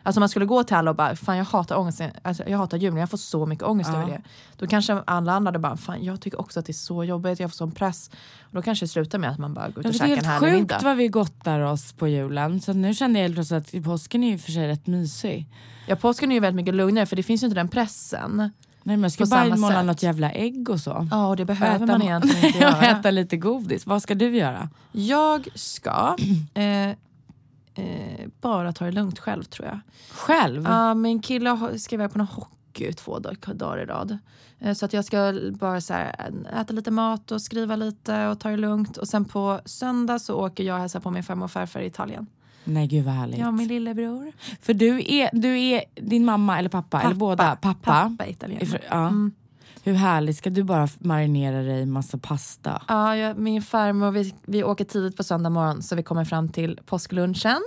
[0.04, 2.78] Alltså man skulle gå till alla och bara, fan jag hatar ångest, alltså, jag hatar
[2.78, 4.02] julen, jag får så mycket ångest ja.
[4.02, 4.22] över det.
[4.58, 7.39] Då kanske alla andra hade bara, fan jag tycker också att det är så jobbigt,
[7.39, 8.10] jag får sån press.
[8.41, 10.26] Och då kanske det slutar med att man bara går ut och käkar en härlig
[10.26, 10.39] middag.
[10.39, 12.62] Det är helt sjukt vad vi gottar oss på julen.
[12.62, 15.47] Så nu känner jag helt plötsligt att påsken är ju för sig rätt mysig.
[15.88, 18.52] Ja påsken är ju väldigt mycket lugnare för det finns ju inte den pressen.
[18.84, 21.08] Nej, man ska bara måla något jävla ägg och så.
[21.12, 22.82] Ja, och det behöver man egentligen inte göra.
[22.82, 23.86] äta lite godis.
[23.86, 24.70] Vad ska du göra?
[24.91, 26.16] Jag ska
[26.54, 26.95] eh,
[27.76, 29.80] eh, bara ta det lugnt själv tror jag.
[30.12, 30.64] Själv?
[30.64, 34.18] Ja, min kille ska iväg på någon hockey två dagar i rad.
[34.60, 38.40] Eh, så att jag ska bara så här, äta lite mat och skriva lite och
[38.40, 38.98] ta det lugnt.
[38.98, 41.86] Och sen på söndag så åker jag och hälsar på min farmor och farfar i
[41.86, 42.28] Italien.
[42.64, 43.40] Nej gud vad härligt.
[43.40, 44.32] Ja, min lillebror.
[44.62, 47.56] För du är, du är din mamma eller pappa, eller båda?
[47.56, 47.74] Pappa.
[47.84, 48.66] Pappa italiener.
[48.66, 49.08] Ifr- Ja.
[49.08, 49.32] Mm.
[49.84, 52.82] Hur härligt, ska du bara marinera dig i massa pasta?
[52.88, 56.50] Ja, jag, min farmor, vi, vi åker tidigt på söndag morgon så vi kommer fram
[56.50, 57.62] till påsklunchen.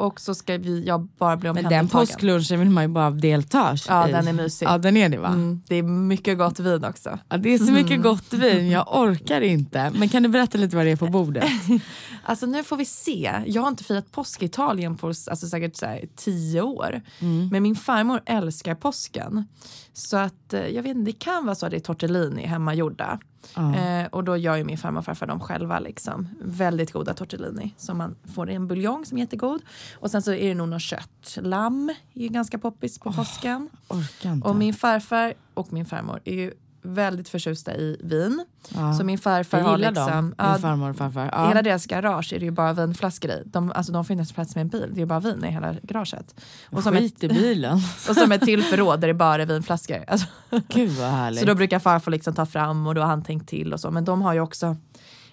[0.00, 1.86] Och så ska vi, jag bara bli Men omhändertagen.
[1.86, 4.12] den påsklunchen vill man ju bara delta Ja, i.
[4.12, 4.66] den är mysig.
[4.66, 5.28] Ja den är det va?
[5.28, 7.18] Mm, det är mycket gott vin också.
[7.28, 9.92] Ja, det är så mycket gott vin, jag orkar inte.
[9.94, 11.44] Men kan du berätta lite vad det är på bordet?
[12.24, 13.32] Alltså nu får vi se.
[13.46, 17.00] Jag har inte firat påsk i Italien på alltså, säkert så här, tio år.
[17.18, 17.48] Mm.
[17.48, 19.44] Men min farmor älskar påsken.
[19.92, 23.18] Så att eh, jag vet inte, det kan vara så att det är tortellini hemmagjorda.
[23.56, 25.78] Eh, och då gör ju min farmor och farfar dem själva.
[25.78, 26.28] Liksom.
[26.40, 29.62] Väldigt goda tortellini som man får i en buljong som är jättegod.
[29.94, 31.38] Och sen så är det nog något kött.
[31.40, 33.68] Lamm är ju ganska poppis på påsken.
[33.88, 34.48] Orkar inte.
[34.48, 36.52] Och min farfar och min farmor är ju
[36.82, 38.44] väldigt förtjusta i vin.
[38.74, 38.94] ja.
[38.94, 40.06] Så min farfar har liksom...
[40.06, 41.28] dem, ja, min farmor och farfar.
[41.32, 41.48] Ja.
[41.48, 43.42] Hela deras garage är det ju bara vinflaskor i.
[43.46, 44.88] De, alltså, de får inte ens plats med en bil.
[44.90, 46.34] Det är ju bara vin i hela garaget.
[46.66, 47.72] Och som, ett, Skit i bilen.
[48.08, 50.04] och som ett till förråd där det bara är vinflaskor.
[50.08, 50.26] Alltså,
[50.68, 51.40] Gud vad härligt.
[51.40, 53.90] så då brukar farfar liksom ta fram och då har han tänkt till och så.
[53.90, 54.76] Men de har ju också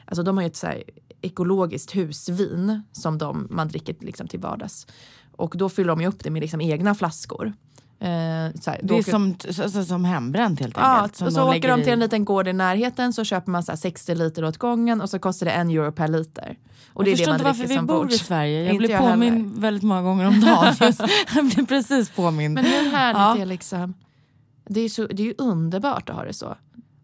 [0.06, 0.84] alltså, de har ju ett så här
[1.22, 4.88] ekologiskt husvin som de, man dricker liksom till vardags.
[5.32, 7.54] Och då fyller de ju upp det med liksom egna flaskor.
[8.00, 8.08] Eh,
[8.62, 11.16] så här, då det är åker- som, så, så, som hembränt helt Ja, enkelt.
[11.16, 13.64] som och så åker de i- till en liten gård i närheten så köper man
[13.64, 16.58] så här 60 liter åt gången och så kostar det en euro per liter.
[16.94, 18.16] Och det jag är det förstår man inte varför vi som bor bords.
[18.16, 18.60] i Sverige.
[18.64, 20.76] Jag Inte blir jag påmind väldigt många gånger om dagen.
[21.36, 22.54] Jag blir precis påmind.
[22.54, 23.34] Men hur härligt Ja.
[23.36, 23.94] det är liksom.
[24.70, 26.56] Det är, så, det är ju underbart att ha det så.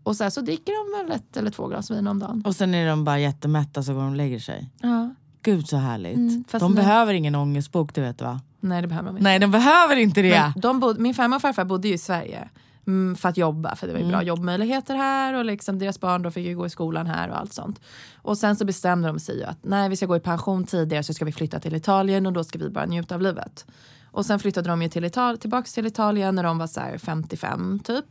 [0.04, 2.44] Och så, här, så dricker de väl ett eller två glas vin om dagen.
[2.46, 4.70] Och sen är de bara jättemätta så går de och lägger sig.
[4.82, 5.10] Ja.
[5.44, 6.16] Gud så härligt.
[6.16, 6.84] Mm, de nej.
[6.84, 8.42] behöver ingen ångestbok, det vet du va?
[8.60, 9.24] Nej det behöver man inte.
[9.24, 10.54] Nej, de behöver inte det.
[10.56, 12.50] De min farmor och farfar bodde ju i Sverige
[12.88, 14.28] mm, för att jobba, för det var ju bra Mm.
[14.28, 17.54] jobbmöjligheter här och liksom deras barn då fick ju gå i skolan här och allt
[17.54, 17.82] sånt.
[18.16, 21.04] Och sen så bestämde de sig ju att nej vi ska gå i pension tidigare
[21.04, 23.66] så ska vi flytta till Italien och då ska vi bara njuta av livet.
[24.12, 26.98] Och sen flyttade de ju till Ital- tillbaks till Italien när de var så här
[26.98, 28.06] 55 typ.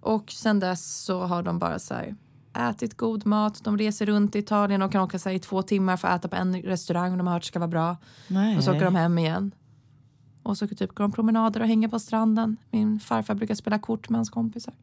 [0.00, 2.14] Och sen dess så har de bara så här
[2.56, 5.96] ätit god mat, de reser runt i Italien och kan åka så i två timmar
[5.96, 7.96] för att äta på en restaurang de har hört ska vara bra.
[8.28, 8.56] Nej.
[8.56, 9.54] Och så åker de hem igen.
[10.42, 12.56] Och så typ går de promenader och hänger på stranden.
[12.70, 14.74] Min farfar brukar spela kort med hans kompisar.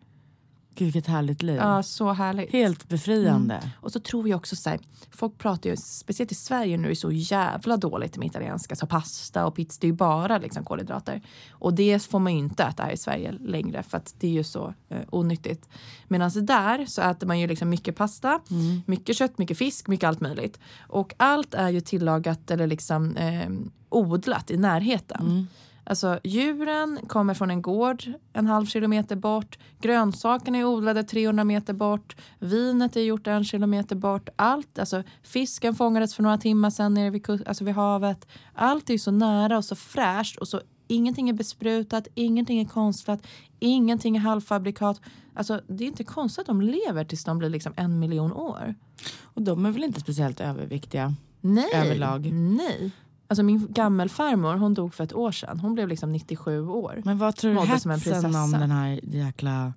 [0.76, 1.55] Gud vilket härligt liv.
[1.55, 2.51] Ja, så härligt.
[2.51, 3.71] Helt befriande.
[3.82, 4.80] Och så tror jag också så här,
[5.11, 8.76] folk pratar ju, speciellt i Sverige nu, är så jävla dåligt med italienska.
[8.76, 11.21] Så pasta och pizza, det är ju bara liksom kolhydrater.
[11.51, 14.32] Och det får man ju inte äta här i Sverige längre för att det är
[14.32, 15.69] ju så eh, onyttigt.
[16.07, 18.39] Medan där så äter man ju liksom mycket pasta,
[18.86, 20.59] mycket kött, mycket fisk, mycket allt möjligt.
[20.88, 23.49] Och allt är ju tillagat eller liksom eh,
[23.89, 25.47] odlat i närheten.
[25.86, 28.04] Alltså djuren kommer från en gård
[28.34, 29.60] en halv kilometer bort.
[29.82, 32.16] Grönsakerna är odlade 300 meter bort.
[32.40, 34.30] Vinet är gjort en kilometer bort.
[34.36, 38.28] Allt, alltså fisken fångades för några timmar sedan nere vid, kust- alltså vid havet.
[38.54, 43.28] Allt är så nära och så fräscht och så ingenting är besprutat, ingenting är konstlat,
[43.60, 45.02] ingenting är halvfabrikat.
[45.36, 48.76] Alltså det är inte konstigt att de lever tills de blir liksom en miljon år.
[49.24, 51.14] Och de är väl inte speciellt överviktiga?
[51.42, 51.72] Nej.
[51.74, 52.32] Överlag.
[52.34, 52.92] Nej.
[53.34, 55.60] Alltså min gammelfarmor hon dog för ett år sedan.
[55.60, 57.02] Hon blev liksom 97 år.
[57.06, 58.58] Men vad tror du Mådde som en hetsen om prinsessa.
[58.60, 59.74] den här jäkla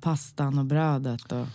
[0.00, 1.32] pastan och brödet?
[1.32, 1.46] Och,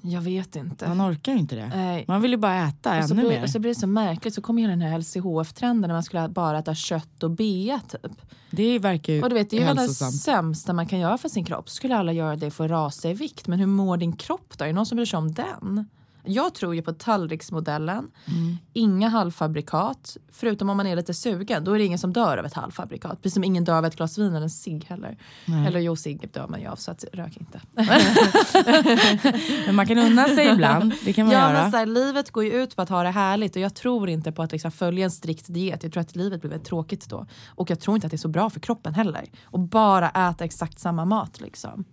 [0.00, 0.88] Jag vet inte.
[0.88, 1.68] man orkar ju inte det.
[1.68, 2.04] Nej.
[2.08, 3.42] Man vill ju bara äta Och så, ännu blir, mer.
[3.42, 6.28] och så blir det så märkligt, så kommer ju den här LCHF-trenden när man skulle
[6.28, 8.12] bara äta kött och bea typ.
[8.50, 11.28] Det verkar ju Och du vet, det är ju det sämsta man kan göra för
[11.28, 11.70] sin kropp.
[11.70, 13.46] Skulle alla göra det för att rasa i vikt.
[13.46, 14.64] Men hur mår din kropp då?
[14.64, 15.86] Är det någon som bryr sig om den?
[16.26, 18.10] Jag tror ju på tallriksmodellen.
[18.26, 18.56] Mm.
[18.72, 20.16] Inga halvfabrikat.
[20.32, 21.64] Förutom om man är lite sugen.
[21.64, 23.22] Då är det ingen som dör av ett halvfabrikat.
[23.22, 25.18] Precis som ingen dör av ett glas vin eller en cigg heller.
[25.44, 25.66] Nej.
[25.66, 27.60] Eller jo, cigg dör man ju av så att rök inte.
[29.66, 30.92] Men man kan unna sig ibland.
[31.04, 31.62] Det kan man Ja, göra.
[31.62, 34.08] men så här, livet går ju ut på att ha det härligt och jag tror
[34.08, 35.82] inte på att liksom, följa en strikt diet.
[35.82, 37.26] Jag tror att livet blir väldigt tråkigt då.
[37.48, 39.24] Och jag tror inte att det är så bra för kroppen heller.
[39.44, 41.84] Och bara äta exakt samma mat liksom.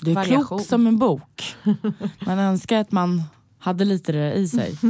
[0.00, 0.46] Du är variation.
[0.46, 1.56] klok som en bok.
[2.26, 3.22] Man önskar att man
[3.68, 4.74] hade lite det i sig.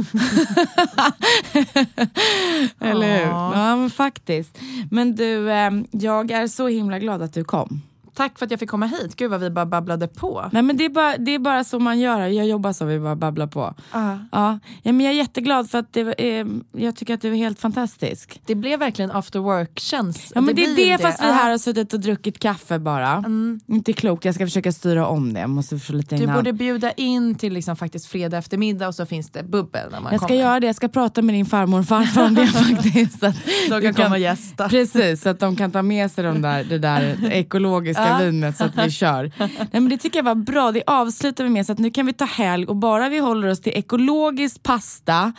[2.79, 3.25] Eller hur?
[3.25, 3.51] Ja.
[3.55, 4.57] Ja, men faktiskt.
[4.91, 7.81] Men du, eh, jag är så himla glad att du kom.
[8.19, 9.15] Tack för att jag fick komma hit.
[9.15, 10.49] Gud vad vi bara babblade på.
[10.51, 12.19] Nej, men det, är bara, det är bara så man gör.
[12.27, 13.61] Jag jobbar så, vi bara babblar på.
[13.91, 14.15] Ah.
[14.31, 16.01] Ja, ja, men jag är jätteglad för att det,
[16.39, 18.41] eh, jag tycker att du är helt fantastisk.
[18.45, 20.31] Det blev verkligen after work-känsla.
[20.35, 23.23] Ja, men det, är blir det, fast vi här har suttit och druckit kaffe bara.
[23.67, 25.39] Inte klokt, jag ska försöka styra om det.
[25.39, 26.35] Jag måste få lite Du innan.
[26.35, 30.11] borde bjuda in till liksom faktiskt fredag eftermiddag och så finns det bubbel när man
[30.11, 30.39] Jag ska kommer.
[30.41, 33.19] göra det, jag ska prata med din farmor och farfar om det faktiskt.
[33.19, 33.35] Så att
[33.69, 34.69] De kan komma och gästa.
[34.69, 38.57] Precis, så att de kan ta med sig de där, det där ekologiska dricka vinet
[38.57, 39.31] så att vi kör.
[39.37, 40.71] Nej, men det tycker jag var bra.
[40.71, 43.47] Det avslutar vi med så att nu kan vi ta helg och bara vi håller
[43.47, 45.33] oss till ekologisk pasta,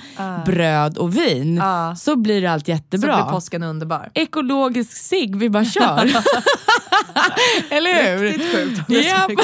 [0.46, 1.62] bröd och vin
[1.96, 3.16] så blir allt Så jättebra.
[3.22, 4.10] blir påsken underbar.
[4.14, 6.10] Ekologisk cigg, vi bara kör.
[7.70, 8.24] Eller hur?
[8.24, 9.22] Riktigt sjukt om det Japp.
[9.22, 9.36] skulle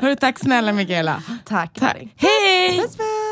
[0.00, 0.16] komma.
[0.20, 1.22] Tack snälla Mikaela.
[1.44, 1.74] Tack.
[1.80, 1.96] Tack.
[2.16, 2.78] Hej!
[2.78, 3.29] Puss, puss.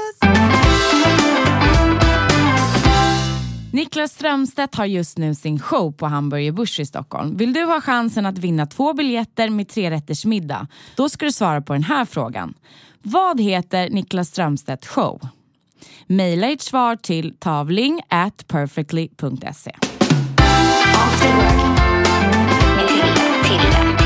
[3.72, 7.36] Niklas Strömstedt har just nu sin show på Hamburger Börs i Stockholm.
[7.36, 10.66] Vill du ha chansen att vinna två biljetter med trerättersmiddag?
[10.96, 12.54] Då ska du svara på den här frågan.
[13.02, 15.28] Vad heter Niklas Strömstedt show?
[16.06, 19.72] Maila ert svar till tavling at perfectly.se.
[20.94, 21.78] After Work
[22.76, 23.97] med